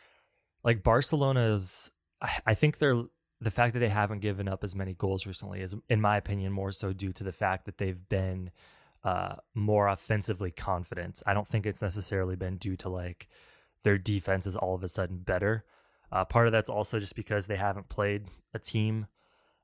like 0.64 0.82
Barcelona's 0.82 1.90
I, 2.20 2.40
I 2.46 2.54
think 2.54 2.78
they're 2.78 3.02
the 3.40 3.50
fact 3.50 3.72
that 3.72 3.80
they 3.80 3.88
haven't 3.88 4.20
given 4.20 4.48
up 4.48 4.62
as 4.62 4.74
many 4.74 4.94
goals 4.94 5.26
recently 5.26 5.60
is 5.60 5.74
in 5.88 6.00
my 6.00 6.16
opinion 6.16 6.52
more 6.52 6.72
so 6.72 6.92
due 6.92 7.12
to 7.12 7.24
the 7.24 7.32
fact 7.32 7.64
that 7.64 7.78
they've 7.78 8.08
been 8.08 8.50
uh, 9.02 9.36
more 9.54 9.88
offensively 9.88 10.50
confident. 10.50 11.22
I 11.26 11.32
don't 11.32 11.48
think 11.48 11.64
it's 11.64 11.80
necessarily 11.80 12.36
been 12.36 12.58
due 12.58 12.76
to 12.76 12.88
like 12.88 13.28
their 13.82 13.96
defense 13.96 14.46
is 14.46 14.56
all 14.56 14.74
of 14.74 14.84
a 14.84 14.88
sudden 14.88 15.18
better. 15.18 15.64
Uh, 16.12 16.24
part 16.24 16.46
of 16.46 16.52
that's 16.52 16.68
also 16.68 16.98
just 16.98 17.14
because 17.14 17.46
they 17.46 17.56
haven't 17.56 17.88
played 17.88 18.26
a 18.52 18.58
team. 18.58 19.06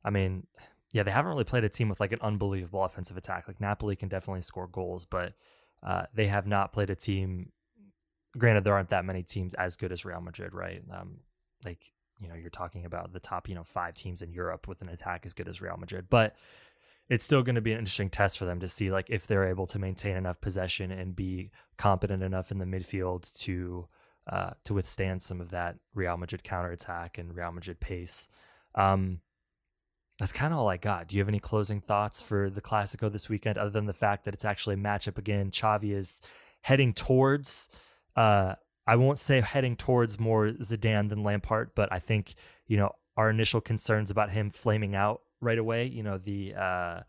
I 0.05 0.11
mean, 0.11 0.47
yeah, 0.93 1.03
they 1.03 1.11
haven't 1.11 1.31
really 1.33 1.45
played 1.45 1.65
a 1.65 1.69
team 1.69 1.89
with 1.89 2.01
like 2.01 2.13
an 2.13 2.21
unbelievable 2.23 2.85
offensive 2.85 3.17
attack. 3.17 3.47
Like 3.49 3.61
Napoli 3.61 3.97
can 3.97 4.09
definitely 4.09 4.43
score 4.43 4.69
goals, 4.69 5.05
but 5.05 5.35
uh, 5.83 6.05
they 6.15 6.29
have 6.29 6.47
not 6.47 6.73
played 6.73 6.89
a 6.89 6.95
team 6.95 7.51
granted, 8.39 8.65
there 8.65 8.75
aren't 8.75 8.91
that 8.91 9.05
many 9.05 9.23
teams 9.23 9.55
as 9.55 9.77
good 9.77 9.93
as 9.93 10.05
Real 10.05 10.21
Madrid, 10.21 10.55
right? 10.55 10.83
Um, 10.93 11.19
like 11.65 11.93
you 12.21 12.29
know, 12.29 12.35
you're 12.35 12.51
talking 12.51 12.87
about 12.87 13.13
the 13.13 13.21
top, 13.21 13.49
you 13.49 13.55
know, 13.55 13.65
five 13.65 13.95
teams 13.95 14.23
in 14.23 14.33
Europe 14.33 14.67
with 14.69 14.81
an 14.81 14.89
attack 14.89 15.27
as 15.27 15.35
good 15.35 15.49
as 15.49 15.61
Real 15.61 15.77
Madrid, 15.77 16.07
but 16.09 16.35
it's 17.09 17.25
still 17.25 17.43
going 17.43 17.55
to 17.55 17.61
be 17.61 17.73
an 17.73 17.79
interesting 17.79 18.11
test 18.11 18.39
for 18.39 18.47
them 18.47 18.59
to 18.61 18.69
see 18.69 18.91
like 18.91 19.11
if 19.11 19.27
they're 19.27 19.49
able 19.49 19.67
to 19.67 19.79
maintain 19.79 20.17
enough 20.17 20.41
possession 20.41 20.91
and 20.91 21.15
be 21.15 21.51
competent 21.77 22.23
enough 22.23 22.51
in 22.51 22.59
the 22.59 22.65
midfield 22.65 23.33
to 23.41 23.87
uh, 24.29 24.51
to 24.65 24.75
withstand 24.75 25.23
some 25.23 25.41
of 25.41 25.51
that 25.51 25.77
Real 25.95 26.17
Madrid 26.17 26.43
counterattack 26.43 27.19
and 27.19 27.37
Real 27.37 27.53
Madrid 27.53 27.79
pace. 27.79 28.29
Um, 28.75 29.21
that's 30.19 30.33
kind 30.33 30.53
of 30.53 30.59
all 30.59 30.69
I 30.69 30.79
got. 30.79 31.09
Do 31.09 31.17
you 31.17 31.21
have 31.21 31.29
any 31.29 31.39
closing 31.39 31.81
thoughts 31.81 32.23
for 32.23 32.51
the 32.51 32.63
Clasico 32.63 33.13
this 33.13 33.29
weekend, 33.29 33.59
other 33.59 33.71
than 33.71 33.87
the 33.87 33.93
fact 33.93 34.25
that 34.25 34.35
it's 34.35 34.45
actually 34.45 34.75
a 34.75 34.79
matchup 34.79 35.19
again? 35.19 35.51
Xavi 35.51 35.95
is 35.95 36.21
heading 36.63 36.93
towards 36.93 37.69
uh, 38.17 38.55
I 38.87 38.97
won't 38.97 39.19
say 39.19 39.41
heading 39.41 39.77
towards 39.77 40.19
more 40.19 40.49
Zidane 40.49 41.09
than 41.09 41.23
Lampard, 41.23 41.71
but 41.75 41.93
I 41.93 41.99
think 41.99 42.35
you 42.67 42.77
know 42.77 42.93
our 43.17 43.31
initial 43.31 43.61
concerns 43.61 44.11
about 44.11 44.31
him 44.31 44.51
flaming 44.51 44.95
out 44.95 45.23
right 45.41 45.59
away, 45.59 45.87
you 45.87 46.03
know 46.03 46.19
the 46.19 46.55
uh, 46.55 47.01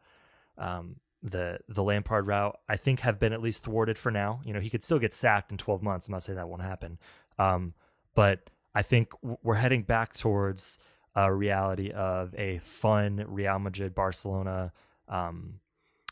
um, 0.57 0.97
the 1.23 1.59
the 1.69 1.83
Lampard 1.83 2.27
route, 2.27 2.57
I 2.67 2.77
think 2.77 3.01
have 3.01 3.19
been 3.19 3.33
at 3.33 3.41
least 3.41 3.63
thwarted 3.63 3.97
for 3.97 4.11
now. 4.11 4.41
You 4.43 4.53
know 4.53 4.59
he 4.59 4.69
could 4.69 4.83
still 4.83 4.99
get 4.99 5.13
sacked 5.13 5.51
in 5.51 5.57
12 5.57 5.81
months. 5.81 6.07
I'm 6.07 6.13
not 6.13 6.23
saying 6.23 6.37
that 6.37 6.49
won't 6.49 6.63
happen, 6.63 6.99
um, 7.39 7.73
but 8.15 8.49
I 8.73 8.81
think 8.81 9.11
we're 9.43 9.55
heading 9.55 9.83
back 9.83 10.13
towards 10.13 10.77
a 11.15 11.33
reality 11.33 11.91
of 11.91 12.35
a 12.35 12.59
fun 12.59 13.25
Real 13.27 13.57
Madrid 13.57 13.95
Barcelona 13.95 14.71
um, 15.07 15.59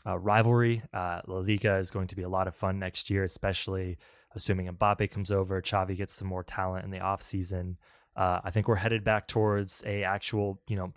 uh, 0.04 0.18
rivalry. 0.18 0.82
Uh, 0.92 1.20
La 1.26 1.38
Liga 1.38 1.76
is 1.76 1.90
going 1.90 2.08
to 2.08 2.16
be 2.16 2.22
a 2.22 2.28
lot 2.28 2.48
of 2.48 2.54
fun 2.54 2.78
next 2.78 3.08
year, 3.08 3.22
especially 3.22 3.98
assuming 4.36 4.68
Mbappe 4.68 5.10
comes 5.10 5.30
over, 5.30 5.60
Xavi 5.60 5.96
gets 5.96 6.14
some 6.14 6.28
more 6.28 6.44
talent 6.44 6.84
in 6.84 6.90
the 6.90 6.98
offseason. 6.98 7.76
Uh, 8.14 8.40
I 8.44 8.50
think 8.50 8.68
we're 8.68 8.76
headed 8.76 9.02
back 9.02 9.26
towards 9.26 9.82
a 9.84 10.04
actual, 10.04 10.60
you 10.68 10.76
know, 10.76 10.92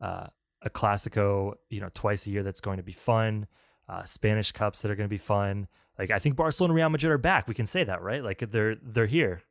uh, 0.00 0.26
a 0.62 0.70
Clasico, 0.70 1.54
you 1.70 1.80
know, 1.80 1.90
twice 1.94 2.26
a 2.26 2.30
year 2.30 2.42
that's 2.42 2.60
going 2.60 2.78
to 2.78 2.82
be 2.82 2.92
fun. 2.92 3.46
Uh, 3.88 4.02
Spanish 4.04 4.52
Cups 4.52 4.82
that 4.82 4.90
are 4.90 4.96
going 4.96 5.08
to 5.08 5.14
be 5.14 5.18
fun. 5.18 5.68
Like 5.98 6.10
I 6.10 6.18
think 6.18 6.36
Barcelona 6.36 6.72
and 6.72 6.76
Real 6.76 6.88
Madrid 6.90 7.12
are 7.12 7.18
back. 7.18 7.48
We 7.48 7.54
can 7.54 7.66
say 7.66 7.84
that, 7.84 8.02
right? 8.02 8.22
Like 8.22 8.38
they're 8.50 8.76
they're 8.82 9.06
here. 9.06 9.42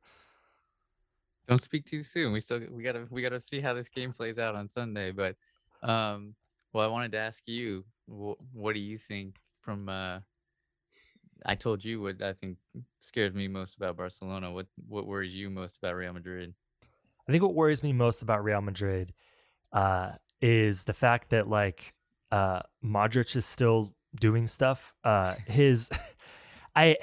Don't 1.48 1.62
speak 1.62 1.86
too 1.86 2.04
soon. 2.04 2.32
We 2.34 2.40
still 2.40 2.62
we 2.72 2.84
gotta 2.84 3.08
we 3.10 3.22
gotta 3.22 3.40
see 3.40 3.60
how 3.60 3.74
this 3.74 3.90
game 3.90 4.14
plays 4.14 4.38
out 4.38 4.56
on 4.56 4.70
Sunday. 4.70 5.12
But 5.12 5.36
um, 5.84 6.36
well, 6.74 6.86
I 6.86 6.92
wanted 6.92 7.12
to 7.14 7.18
ask 7.18 7.44
you, 7.48 7.86
what, 8.06 8.38
what 8.54 8.74
do 8.74 8.80
you 8.80 8.98
think 8.98 9.38
from? 9.62 9.90
Uh, 9.90 10.20
I 11.46 11.56
told 11.56 11.84
you 11.84 12.02
what 12.02 12.22
I 12.22 12.34
think 12.34 12.58
scares 13.00 13.34
me 13.34 13.48
most 13.48 13.76
about 13.78 13.98
Barcelona. 13.98 14.52
What 14.52 14.68
what 14.88 15.06
worries 15.06 15.36
you 15.36 15.50
most 15.50 15.78
about 15.78 15.96
Real 15.96 16.14
Madrid? 16.14 16.54
I 17.28 17.32
think 17.32 17.44
what 17.44 17.54
worries 17.54 17.84
me 17.84 17.94
most 17.94 18.22
about 18.22 18.44
Real 18.44 18.62
Madrid 18.62 19.14
uh, 19.74 20.12
is 20.42 20.84
the 20.84 20.94
fact 20.94 21.30
that 21.32 21.50
like 21.50 21.94
uh, 22.32 22.62
Modric 22.84 23.36
is 23.36 23.46
still 23.46 23.94
doing 24.20 24.48
stuff. 24.48 24.94
Uh, 25.04 25.36
his, 25.48 25.90
I, 26.76 26.98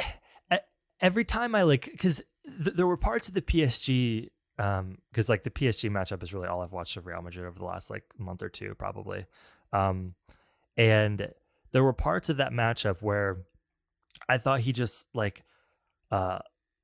every 1.01 1.25
time 1.25 1.55
I 1.55 1.63
like, 1.63 1.89
because 1.91 2.23
th- 2.45 2.77
there 2.77 2.87
were 2.87 2.97
parts 2.97 3.29
of 3.29 3.35
the 3.35 3.43
PSG, 3.43 4.31
um, 4.59 4.99
because 5.11 5.29
like 5.29 5.45
the 5.45 5.51
PSG 5.51 5.91
matchup 5.91 6.23
is 6.23 6.33
really 6.33 6.49
all 6.49 6.63
I've 6.63 6.73
watched 6.73 6.97
of 6.97 7.07
Real 7.07 7.23
Madrid 7.23 7.47
over 7.47 7.59
the 7.59 7.65
last 7.65 7.91
like 7.91 8.05
month 8.19 8.43
or 8.43 8.49
two, 8.49 8.75
probably. 8.75 9.27
Um, 9.73 10.15
and 10.77 11.29
there 11.73 11.85
were 11.85 11.93
parts 11.93 12.29
of 12.29 12.37
that 12.39 12.53
matchup 12.53 13.03
where 13.03 13.39
I 14.29 14.39
thought 14.39 14.61
he 14.61 14.73
just 14.73 15.09
like, 15.15 15.43
uh, 16.11 16.39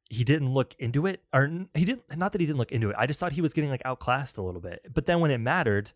he 0.08 0.24
didn't 0.24 0.52
look 0.52 0.74
into 0.78 1.06
it, 1.06 1.22
or 1.32 1.48
he 1.74 1.84
didn't. 1.84 2.16
Not 2.16 2.32
that 2.32 2.40
he 2.40 2.46
didn't 2.46 2.58
look 2.58 2.72
into 2.72 2.90
it. 2.90 2.96
I 2.98 3.06
just 3.06 3.20
thought 3.20 3.32
he 3.32 3.40
was 3.40 3.52
getting 3.52 3.70
like 3.70 3.82
outclassed 3.84 4.38
a 4.38 4.42
little 4.42 4.60
bit. 4.60 4.86
But 4.92 5.06
then 5.06 5.20
when 5.20 5.30
it 5.30 5.38
mattered, 5.38 5.92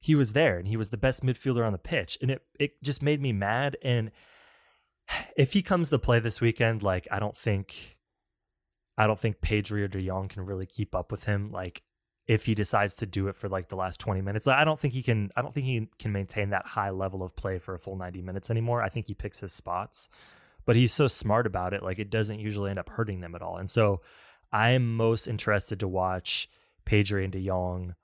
he 0.00 0.14
was 0.14 0.32
there 0.32 0.58
and 0.58 0.66
he 0.66 0.76
was 0.76 0.90
the 0.90 0.96
best 0.96 1.24
midfielder 1.24 1.64
on 1.64 1.72
the 1.72 1.78
pitch, 1.78 2.18
and 2.20 2.30
it 2.30 2.42
it 2.58 2.82
just 2.82 3.02
made 3.02 3.22
me 3.22 3.32
mad. 3.32 3.76
And 3.82 4.10
if 5.36 5.52
he 5.52 5.62
comes 5.62 5.90
to 5.90 5.98
play 5.98 6.18
this 6.18 6.40
weekend, 6.40 6.82
like 6.82 7.06
I 7.10 7.20
don't 7.20 7.36
think, 7.36 7.98
I 8.98 9.06
don't 9.06 9.20
think 9.20 9.40
Pedri 9.40 9.82
or 9.82 9.88
De 9.88 10.04
Jong 10.04 10.28
can 10.28 10.44
really 10.44 10.66
keep 10.66 10.94
up 10.94 11.12
with 11.12 11.24
him. 11.24 11.52
Like 11.52 11.82
if 12.26 12.46
he 12.46 12.54
decides 12.54 12.94
to 12.96 13.06
do 13.06 13.28
it 13.28 13.36
for 13.36 13.48
like 13.48 13.68
the 13.68 13.76
last 13.76 14.00
20 14.00 14.20
minutes. 14.20 14.46
I 14.46 14.64
don't 14.64 14.78
think 14.78 14.94
he 14.94 15.02
can 15.02 15.30
I 15.36 15.42
don't 15.42 15.52
think 15.52 15.66
he 15.66 15.88
can 15.98 16.12
maintain 16.12 16.50
that 16.50 16.66
high 16.66 16.90
level 16.90 17.22
of 17.22 17.36
play 17.36 17.58
for 17.58 17.74
a 17.74 17.78
full 17.78 17.96
90 17.96 18.22
minutes 18.22 18.50
anymore. 18.50 18.82
I 18.82 18.88
think 18.88 19.06
he 19.06 19.14
picks 19.14 19.40
his 19.40 19.52
spots 19.52 20.08
but 20.64 20.76
he's 20.76 20.92
so 20.92 21.08
smart 21.08 21.46
about 21.46 21.74
it. 21.74 21.82
Like 21.82 21.98
it 21.98 22.10
doesn't 22.10 22.38
usually 22.38 22.70
end 22.70 22.78
up 22.78 22.88
hurting 22.88 23.20
them 23.20 23.34
at 23.34 23.42
all. 23.42 23.56
And 23.56 23.68
so 23.68 24.00
I'm 24.52 24.96
most 24.96 25.26
interested 25.26 25.80
to 25.80 25.88
watch 25.88 26.48
Pedri 26.86 27.24
and 27.24 27.32
De 27.32 27.44
Jong 27.44 27.94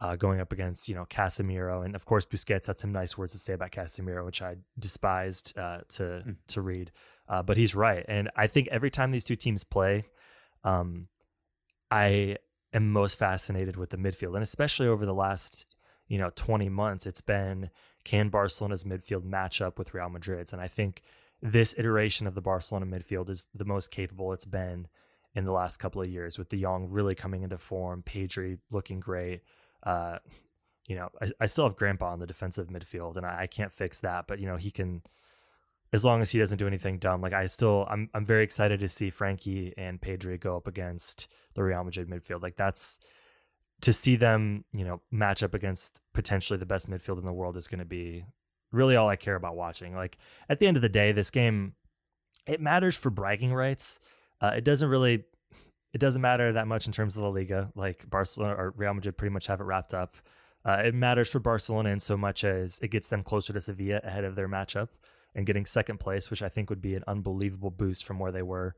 uh, 0.00 0.16
going 0.16 0.40
up 0.40 0.52
against, 0.52 0.88
you 0.88 0.94
know, 0.94 1.06
Casemiro. 1.08 1.84
And 1.84 1.94
of 1.94 2.04
course, 2.04 2.26
Busquets 2.26 2.66
had 2.66 2.78
some 2.78 2.92
nice 2.92 3.16
words 3.16 3.32
to 3.34 3.38
say 3.38 3.52
about 3.52 3.70
Casemiro, 3.70 4.24
which 4.24 4.42
I 4.42 4.56
despised 4.78 5.56
uh, 5.56 5.78
to, 5.90 6.02
mm. 6.02 6.36
to 6.48 6.60
read. 6.60 6.90
Uh, 7.28 7.42
but 7.42 7.56
he's 7.56 7.74
right. 7.74 8.04
And 8.08 8.28
I 8.36 8.48
think 8.48 8.68
every 8.68 8.90
time 8.90 9.12
these 9.12 9.24
two 9.24 9.36
teams 9.36 9.62
play, 9.62 10.04
um, 10.64 11.06
I 11.90 12.38
am 12.72 12.90
most 12.90 13.16
fascinated 13.16 13.76
with 13.76 13.90
the 13.90 13.96
midfield. 13.96 14.34
And 14.34 14.42
especially 14.42 14.88
over 14.88 15.06
the 15.06 15.14
last, 15.14 15.66
you 16.08 16.18
know, 16.18 16.30
20 16.34 16.68
months, 16.68 17.06
it's 17.06 17.20
been 17.20 17.70
can 18.04 18.28
Barcelona's 18.28 18.82
midfield 18.82 19.24
match 19.24 19.60
up 19.60 19.78
with 19.78 19.94
Real 19.94 20.08
Madrid's? 20.08 20.52
And 20.52 20.60
I 20.60 20.66
think 20.66 21.02
this 21.42 21.74
iteration 21.76 22.26
of 22.26 22.34
the 22.34 22.40
Barcelona 22.40 22.86
midfield 22.86 23.28
is 23.28 23.46
the 23.54 23.64
most 23.64 23.90
capable 23.90 24.32
it's 24.32 24.44
been 24.44 24.86
in 25.34 25.44
the 25.44 25.52
last 25.52 25.78
couple 25.78 26.00
of 26.00 26.08
years, 26.08 26.38
with 26.38 26.48
De 26.48 26.60
Jong 26.60 26.88
really 26.88 27.14
coming 27.14 27.42
into 27.42 27.58
form, 27.58 28.02
Pedri 28.02 28.58
looking 28.70 29.00
great. 29.00 29.40
Uh, 29.82 30.18
you 30.86 30.94
know, 30.94 31.08
I, 31.20 31.26
I, 31.40 31.46
still 31.46 31.64
have 31.64 31.76
Grandpa 31.76 32.12
in 32.14 32.20
the 32.20 32.26
defensive 32.26 32.68
midfield, 32.68 33.16
and 33.16 33.26
I, 33.26 33.40
I, 33.40 33.46
can't 33.46 33.72
fix 33.72 34.00
that. 34.00 34.26
But 34.28 34.40
you 34.40 34.46
know, 34.46 34.56
he 34.56 34.70
can, 34.70 35.02
as 35.92 36.04
long 36.04 36.20
as 36.20 36.30
he 36.30 36.38
doesn't 36.38 36.58
do 36.58 36.66
anything 36.66 36.98
dumb. 36.98 37.20
Like 37.20 37.32
I 37.32 37.46
still, 37.46 37.86
I'm 37.90 38.10
I'm 38.14 38.24
very 38.24 38.44
excited 38.44 38.78
to 38.80 38.88
see 38.88 39.10
Frenkie 39.10 39.72
and 39.76 40.00
Pedri 40.00 40.38
go 40.38 40.56
up 40.56 40.68
against 40.68 41.26
the 41.54 41.62
Real 41.64 41.82
Madrid 41.82 42.08
midfield. 42.08 42.42
Like 42.42 42.56
that's 42.56 43.00
to 43.80 43.92
see 43.92 44.16
them, 44.16 44.64
you 44.72 44.84
know, 44.84 45.00
match 45.10 45.42
up 45.42 45.54
against 45.54 46.00
potentially 46.12 46.58
the 46.58 46.66
best 46.66 46.88
midfield 46.88 47.18
in 47.18 47.24
the 47.24 47.32
world 47.32 47.56
is 47.56 47.66
going 47.66 47.80
to 47.80 47.84
be 47.84 48.24
really 48.72 48.96
all 48.96 49.08
I 49.08 49.16
care 49.16 49.36
about 49.36 49.56
watching. 49.56 49.94
Like 49.94 50.18
at 50.48 50.58
the 50.58 50.66
end 50.66 50.76
of 50.76 50.82
the 50.82 50.88
day, 50.88 51.12
this 51.12 51.30
game 51.30 51.74
it 52.46 52.60
matters 52.60 52.96
for 52.96 53.10
bragging 53.10 53.54
rights. 53.54 54.00
Uh, 54.40 54.52
it 54.56 54.64
doesn't 54.64 54.88
really 54.88 55.24
it 55.92 55.98
doesn't 55.98 56.22
matter 56.22 56.52
that 56.52 56.66
much 56.66 56.86
in 56.86 56.92
terms 56.92 57.16
of 57.16 57.22
La 57.22 57.28
Liga. 57.28 57.70
Like 57.74 58.08
Barcelona 58.08 58.54
or 58.54 58.74
Real 58.76 58.94
Madrid 58.94 59.16
pretty 59.16 59.32
much 59.32 59.46
have 59.46 59.60
it 59.60 59.64
wrapped 59.64 59.94
up. 59.94 60.16
Uh, 60.64 60.82
it 60.84 60.94
matters 60.94 61.28
for 61.28 61.38
Barcelona 61.38 61.90
in 61.90 62.00
so 62.00 62.16
much 62.16 62.44
as 62.44 62.78
it 62.80 62.88
gets 62.88 63.08
them 63.08 63.22
closer 63.22 63.52
to 63.52 63.60
Sevilla 63.60 64.00
ahead 64.04 64.24
of 64.24 64.36
their 64.36 64.48
matchup 64.48 64.88
and 65.34 65.46
getting 65.46 65.66
second 65.66 65.98
place, 65.98 66.30
which 66.30 66.42
I 66.42 66.48
think 66.48 66.70
would 66.70 66.80
be 66.80 66.94
an 66.94 67.04
unbelievable 67.06 67.70
boost 67.70 68.04
from 68.04 68.18
where 68.18 68.32
they 68.32 68.42
were, 68.42 68.76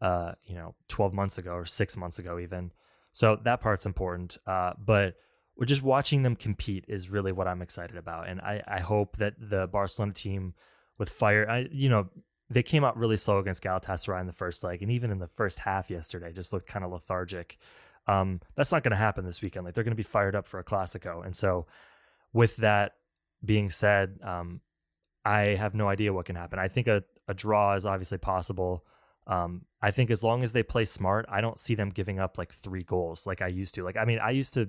uh, 0.00 0.32
you 0.44 0.54
know, 0.54 0.74
12 0.88 1.12
months 1.12 1.38
ago 1.38 1.52
or 1.52 1.66
six 1.66 1.96
months 1.96 2.18
ago 2.18 2.38
even. 2.38 2.72
So 3.12 3.38
that 3.44 3.60
part's 3.60 3.86
important. 3.86 4.38
Uh, 4.46 4.74
but 4.78 5.14
we're 5.56 5.66
just 5.66 5.82
watching 5.82 6.22
them 6.22 6.36
compete 6.36 6.84
is 6.86 7.10
really 7.10 7.32
what 7.32 7.48
I'm 7.48 7.62
excited 7.62 7.96
about. 7.96 8.28
And 8.28 8.40
I, 8.40 8.62
I 8.66 8.80
hope 8.80 9.16
that 9.16 9.34
the 9.38 9.66
Barcelona 9.66 10.12
team 10.12 10.54
with 10.98 11.08
fire, 11.08 11.48
I, 11.48 11.68
you 11.70 11.88
know, 11.88 12.08
they 12.50 12.62
came 12.62 12.84
out 12.84 12.96
really 12.96 13.16
slow 13.16 13.38
against 13.38 13.62
Galatasaray 13.62 14.20
in 14.20 14.26
the 14.26 14.32
first 14.32 14.62
leg, 14.62 14.82
and 14.82 14.90
even 14.90 15.10
in 15.10 15.18
the 15.18 15.26
first 15.26 15.58
half 15.58 15.90
yesterday, 15.90 16.32
just 16.32 16.52
looked 16.52 16.68
kind 16.68 16.84
of 16.84 16.92
lethargic. 16.92 17.58
Um, 18.06 18.40
that's 18.54 18.70
not 18.70 18.84
going 18.84 18.92
to 18.92 18.96
happen 18.96 19.24
this 19.24 19.42
weekend. 19.42 19.64
Like 19.64 19.74
they're 19.74 19.82
going 19.82 19.92
to 19.92 19.96
be 19.96 20.04
fired 20.04 20.36
up 20.36 20.46
for 20.46 20.60
a 20.60 20.64
Clasico, 20.64 21.24
and 21.24 21.34
so 21.34 21.66
with 22.32 22.56
that 22.58 22.92
being 23.44 23.68
said, 23.68 24.20
um, 24.22 24.60
I 25.24 25.56
have 25.56 25.74
no 25.74 25.88
idea 25.88 26.12
what 26.12 26.26
can 26.26 26.36
happen. 26.36 26.58
I 26.58 26.68
think 26.68 26.86
a, 26.86 27.02
a 27.26 27.34
draw 27.34 27.74
is 27.74 27.84
obviously 27.84 28.18
possible. 28.18 28.84
Um, 29.26 29.62
I 29.82 29.90
think 29.90 30.12
as 30.12 30.22
long 30.22 30.44
as 30.44 30.52
they 30.52 30.62
play 30.62 30.84
smart, 30.84 31.26
I 31.28 31.40
don't 31.40 31.58
see 31.58 31.74
them 31.74 31.90
giving 31.90 32.20
up 32.20 32.38
like 32.38 32.52
three 32.52 32.84
goals 32.84 33.26
like 33.26 33.42
I 33.42 33.48
used 33.48 33.74
to. 33.74 33.82
Like 33.82 33.96
I 33.96 34.04
mean, 34.04 34.20
I 34.20 34.30
used 34.30 34.54
to 34.54 34.68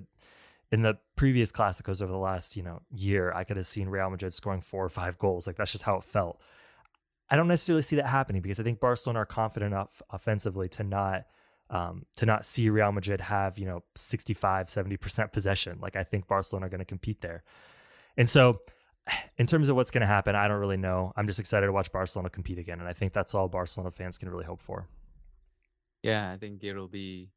in 0.70 0.82
the 0.82 0.98
previous 1.16 1.50
Clásicos 1.50 2.02
over 2.02 2.12
the 2.12 2.18
last, 2.18 2.56
you 2.56 2.62
know, 2.62 2.82
year, 2.90 3.32
I 3.32 3.44
could 3.44 3.56
have 3.56 3.66
seen 3.66 3.88
Real 3.88 4.10
Madrid 4.10 4.34
scoring 4.34 4.60
four 4.60 4.84
or 4.84 4.90
five 4.90 5.18
goals. 5.18 5.46
Like 5.46 5.56
that's 5.56 5.72
just 5.72 5.84
how 5.84 5.96
it 5.96 6.04
felt. 6.04 6.40
I 7.30 7.36
don't 7.36 7.48
necessarily 7.48 7.82
see 7.82 7.96
that 7.96 8.06
happening 8.06 8.42
because 8.42 8.60
I 8.60 8.62
think 8.62 8.80
Barcelona 8.80 9.20
are 9.20 9.26
confident 9.26 9.72
enough 9.72 10.02
offensively 10.10 10.68
to 10.70 10.82
not 10.82 11.24
um, 11.70 12.06
to 12.16 12.24
not 12.24 12.46
see 12.46 12.70
Real 12.70 12.92
Madrid 12.92 13.20
have, 13.20 13.58
you 13.58 13.66
know, 13.66 13.82
65, 13.94 14.68
70% 14.68 15.32
possession. 15.32 15.78
Like 15.82 15.96
I 15.96 16.02
think 16.02 16.26
Barcelona 16.26 16.64
are 16.66 16.70
going 16.70 16.78
to 16.78 16.86
compete 16.86 17.20
there. 17.20 17.44
And 18.16 18.26
so 18.26 18.60
in 19.38 19.46
terms 19.46 19.68
of 19.68 19.76
what's 19.76 19.90
going 19.90 20.00
to 20.00 20.06
happen, 20.06 20.34
I 20.34 20.48
don't 20.48 20.60
really 20.60 20.76
know. 20.76 21.12
I'm 21.16 21.26
just 21.26 21.38
excited 21.38 21.66
to 21.66 21.72
watch 21.72 21.92
Barcelona 21.92 22.30
compete 22.30 22.58
again. 22.58 22.80
And 22.80 22.88
I 22.88 22.94
think 22.94 23.12
that's 23.12 23.34
all 23.34 23.48
Barcelona 23.48 23.90
fans 23.90 24.16
can 24.16 24.30
really 24.30 24.44
hope 24.44 24.62
for. 24.62 24.88
Yeah, 26.02 26.30
I 26.30 26.36
think 26.38 26.62
it'll 26.62 26.88
be 26.88 27.28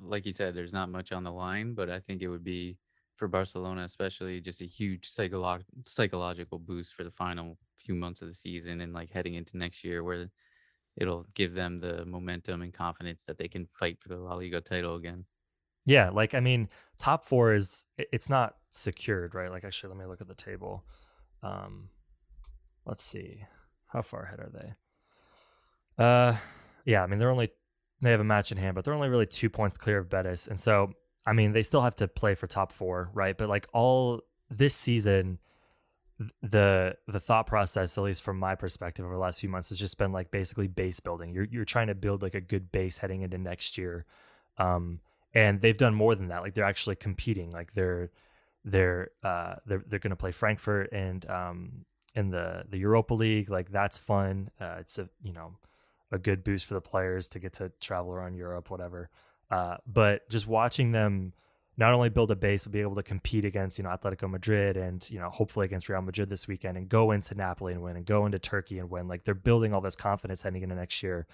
like 0.00 0.26
you 0.26 0.32
said, 0.32 0.54
there's 0.54 0.72
not 0.72 0.90
much 0.90 1.12
on 1.12 1.24
the 1.24 1.32
line, 1.32 1.74
but 1.74 1.90
I 1.90 1.98
think 1.98 2.22
it 2.22 2.28
would 2.28 2.44
be 2.44 2.76
for 3.16 3.28
Barcelona, 3.28 3.82
especially 3.82 4.40
just 4.40 4.60
a 4.60 4.66
huge 4.66 5.08
psycholo- 5.08 5.64
psychological 5.84 6.58
boost 6.58 6.94
for 6.94 7.04
the 7.04 7.10
final 7.10 7.58
few 7.76 7.94
months 7.94 8.22
of 8.22 8.28
the 8.28 8.34
season 8.34 8.80
and 8.80 8.92
like 8.92 9.10
heading 9.10 9.34
into 9.34 9.56
next 9.56 9.84
year 9.84 10.04
where 10.04 10.30
it'll 10.96 11.26
give 11.34 11.54
them 11.54 11.76
the 11.78 12.04
momentum 12.06 12.62
and 12.62 12.72
confidence 12.72 13.24
that 13.24 13.38
they 13.38 13.48
can 13.48 13.66
fight 13.66 13.98
for 14.00 14.08
the 14.08 14.16
La 14.16 14.34
Liga 14.34 14.60
title 14.60 14.96
again. 14.96 15.24
Yeah, 15.84 16.10
like 16.10 16.34
I 16.34 16.40
mean, 16.40 16.68
top 16.98 17.24
four 17.24 17.54
is 17.54 17.84
it's 17.96 18.28
not 18.28 18.56
secured, 18.70 19.34
right? 19.34 19.50
Like 19.50 19.64
actually, 19.64 19.90
let 19.90 19.98
me 19.98 20.06
look 20.06 20.20
at 20.20 20.28
the 20.28 20.34
table. 20.34 20.84
Um, 21.42 21.88
let's 22.84 23.04
see, 23.04 23.44
how 23.86 24.02
far 24.02 24.24
ahead 24.24 24.40
are 24.40 24.50
they? 24.52 24.74
Uh, 26.02 26.36
yeah, 26.84 27.02
I 27.02 27.06
mean 27.06 27.18
they're 27.18 27.30
only 27.30 27.50
they 28.00 28.10
have 28.10 28.20
a 28.20 28.24
match 28.24 28.52
in 28.52 28.58
hand, 28.58 28.74
but 28.74 28.84
they're 28.84 28.94
only 28.94 29.08
really 29.08 29.26
two 29.26 29.50
points 29.50 29.76
clear 29.78 29.98
of 29.98 30.08
Betis. 30.08 30.46
And 30.46 30.58
so, 30.58 30.92
I 31.26 31.32
mean, 31.32 31.52
they 31.52 31.62
still 31.62 31.82
have 31.82 31.96
to 31.96 32.08
play 32.08 32.34
for 32.34 32.46
top 32.46 32.72
four, 32.72 33.10
right? 33.12 33.36
But 33.36 33.48
like 33.48 33.66
all 33.72 34.22
this 34.50 34.74
season, 34.74 35.38
the 36.42 36.96
the 37.06 37.20
thought 37.20 37.46
process, 37.46 37.96
at 37.96 38.04
least 38.04 38.22
from 38.22 38.38
my 38.38 38.54
perspective 38.54 39.04
over 39.04 39.14
the 39.14 39.20
last 39.20 39.40
few 39.40 39.48
months, 39.48 39.68
has 39.68 39.78
just 39.78 39.98
been 39.98 40.12
like 40.12 40.30
basically 40.30 40.68
base 40.68 41.00
building. 41.00 41.32
You're 41.32 41.46
you're 41.50 41.64
trying 41.64 41.88
to 41.88 41.94
build 41.94 42.22
like 42.22 42.34
a 42.34 42.40
good 42.40 42.72
base 42.72 42.98
heading 42.98 43.22
into 43.22 43.38
next 43.38 43.78
year. 43.78 44.04
Um, 44.58 45.00
and 45.34 45.60
they've 45.60 45.76
done 45.76 45.94
more 45.94 46.14
than 46.14 46.28
that. 46.28 46.42
Like 46.42 46.54
they're 46.54 46.64
actually 46.64 46.96
competing. 46.96 47.50
Like 47.50 47.74
they're 47.74 48.10
they're 48.64 49.10
uh 49.22 49.56
they're 49.66 49.84
they're 49.86 50.00
gonna 50.00 50.16
play 50.16 50.32
Frankfurt 50.32 50.92
and 50.92 51.28
um 51.30 51.84
in 52.14 52.30
the 52.30 52.64
the 52.68 52.78
Europa 52.78 53.14
League. 53.14 53.50
Like 53.50 53.70
that's 53.70 53.98
fun. 53.98 54.50
Uh, 54.60 54.76
it's 54.80 54.98
a 54.98 55.08
you 55.22 55.32
know 55.32 55.56
a 56.10 56.18
good 56.18 56.44
boost 56.44 56.66
for 56.66 56.74
the 56.74 56.80
players 56.80 57.28
to 57.30 57.38
get 57.38 57.52
to 57.54 57.70
travel 57.80 58.12
around 58.12 58.34
Europe, 58.34 58.70
whatever. 58.70 59.10
Uh, 59.50 59.76
but 59.86 60.28
just 60.28 60.46
watching 60.46 60.92
them 60.92 61.32
not 61.76 61.94
only 61.94 62.08
build 62.08 62.30
a 62.30 62.36
base, 62.36 62.64
but 62.64 62.72
be 62.72 62.80
able 62.80 62.96
to 62.96 63.02
compete 63.02 63.44
against, 63.44 63.78
you 63.78 63.84
know, 63.84 63.90
Atletico 63.90 64.28
Madrid 64.28 64.76
and, 64.76 65.08
you 65.10 65.20
know, 65.20 65.30
hopefully 65.30 65.64
against 65.64 65.88
Real 65.88 66.02
Madrid 66.02 66.28
this 66.28 66.48
weekend 66.48 66.76
and 66.76 66.88
go 66.88 67.12
into 67.12 67.34
Napoli 67.36 67.72
and 67.72 67.82
win 67.82 67.96
and 67.96 68.04
go 68.04 68.26
into 68.26 68.38
Turkey 68.38 68.80
and 68.80 68.90
win. 68.90 69.06
Like 69.06 69.24
they're 69.24 69.34
building 69.34 69.72
all 69.72 69.80
this 69.80 69.94
confidence 69.94 70.42
heading 70.42 70.62
into 70.62 70.74
next 70.74 71.02
year 71.02 71.26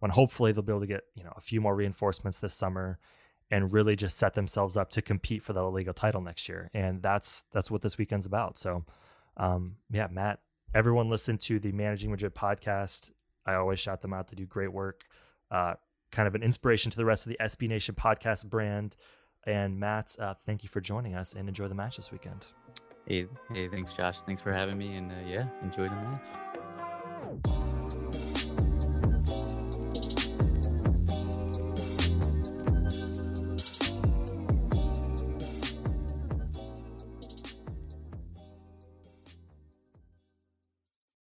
when 0.00 0.10
hopefully 0.10 0.50
they'll 0.50 0.64
be 0.64 0.72
able 0.72 0.80
to 0.80 0.88
get, 0.88 1.04
you 1.14 1.22
know, 1.22 1.32
a 1.36 1.40
few 1.40 1.60
more 1.60 1.76
reinforcements 1.76 2.40
this 2.40 2.54
summer 2.54 2.98
and 3.48 3.72
really 3.72 3.94
just 3.94 4.18
set 4.18 4.34
themselves 4.34 4.76
up 4.76 4.90
to 4.90 5.02
compete 5.02 5.44
for 5.44 5.52
the 5.52 5.62
La 5.62 5.68
Liga 5.68 5.92
title 5.92 6.20
next 6.20 6.48
year. 6.48 6.68
And 6.74 7.00
that's 7.00 7.44
that's 7.52 7.70
what 7.70 7.82
this 7.82 7.96
weekend's 7.96 8.26
about. 8.26 8.58
So 8.58 8.84
um, 9.36 9.76
yeah, 9.90 10.08
Matt, 10.10 10.40
everyone 10.74 11.10
listen 11.10 11.38
to 11.38 11.60
the 11.60 11.70
Managing 11.70 12.10
Madrid 12.10 12.34
podcast 12.34 13.12
I 13.46 13.54
always 13.54 13.80
shout 13.80 14.02
them 14.02 14.12
out. 14.12 14.28
They 14.28 14.36
do 14.36 14.46
great 14.46 14.72
work. 14.72 15.04
Uh, 15.50 15.74
kind 16.10 16.28
of 16.28 16.34
an 16.34 16.42
inspiration 16.42 16.90
to 16.90 16.96
the 16.96 17.04
rest 17.04 17.26
of 17.26 17.30
the 17.30 17.38
SB 17.42 17.68
Nation 17.68 17.94
podcast 17.94 18.46
brand. 18.46 18.96
And 19.44 19.78
Matt, 19.80 20.14
uh, 20.20 20.34
thank 20.46 20.62
you 20.62 20.68
for 20.68 20.80
joining 20.80 21.14
us 21.14 21.32
and 21.32 21.48
enjoy 21.48 21.68
the 21.68 21.74
match 21.74 21.96
this 21.96 22.12
weekend. 22.12 22.46
Hey, 23.06 23.26
hey, 23.52 23.68
thanks, 23.68 23.94
Josh. 23.94 24.22
Thanks 24.22 24.40
for 24.40 24.52
having 24.52 24.78
me. 24.78 24.96
And 24.96 25.10
uh, 25.10 25.16
yeah, 25.26 25.46
enjoy 25.62 25.88
the 25.88 25.96
match. 25.96 26.22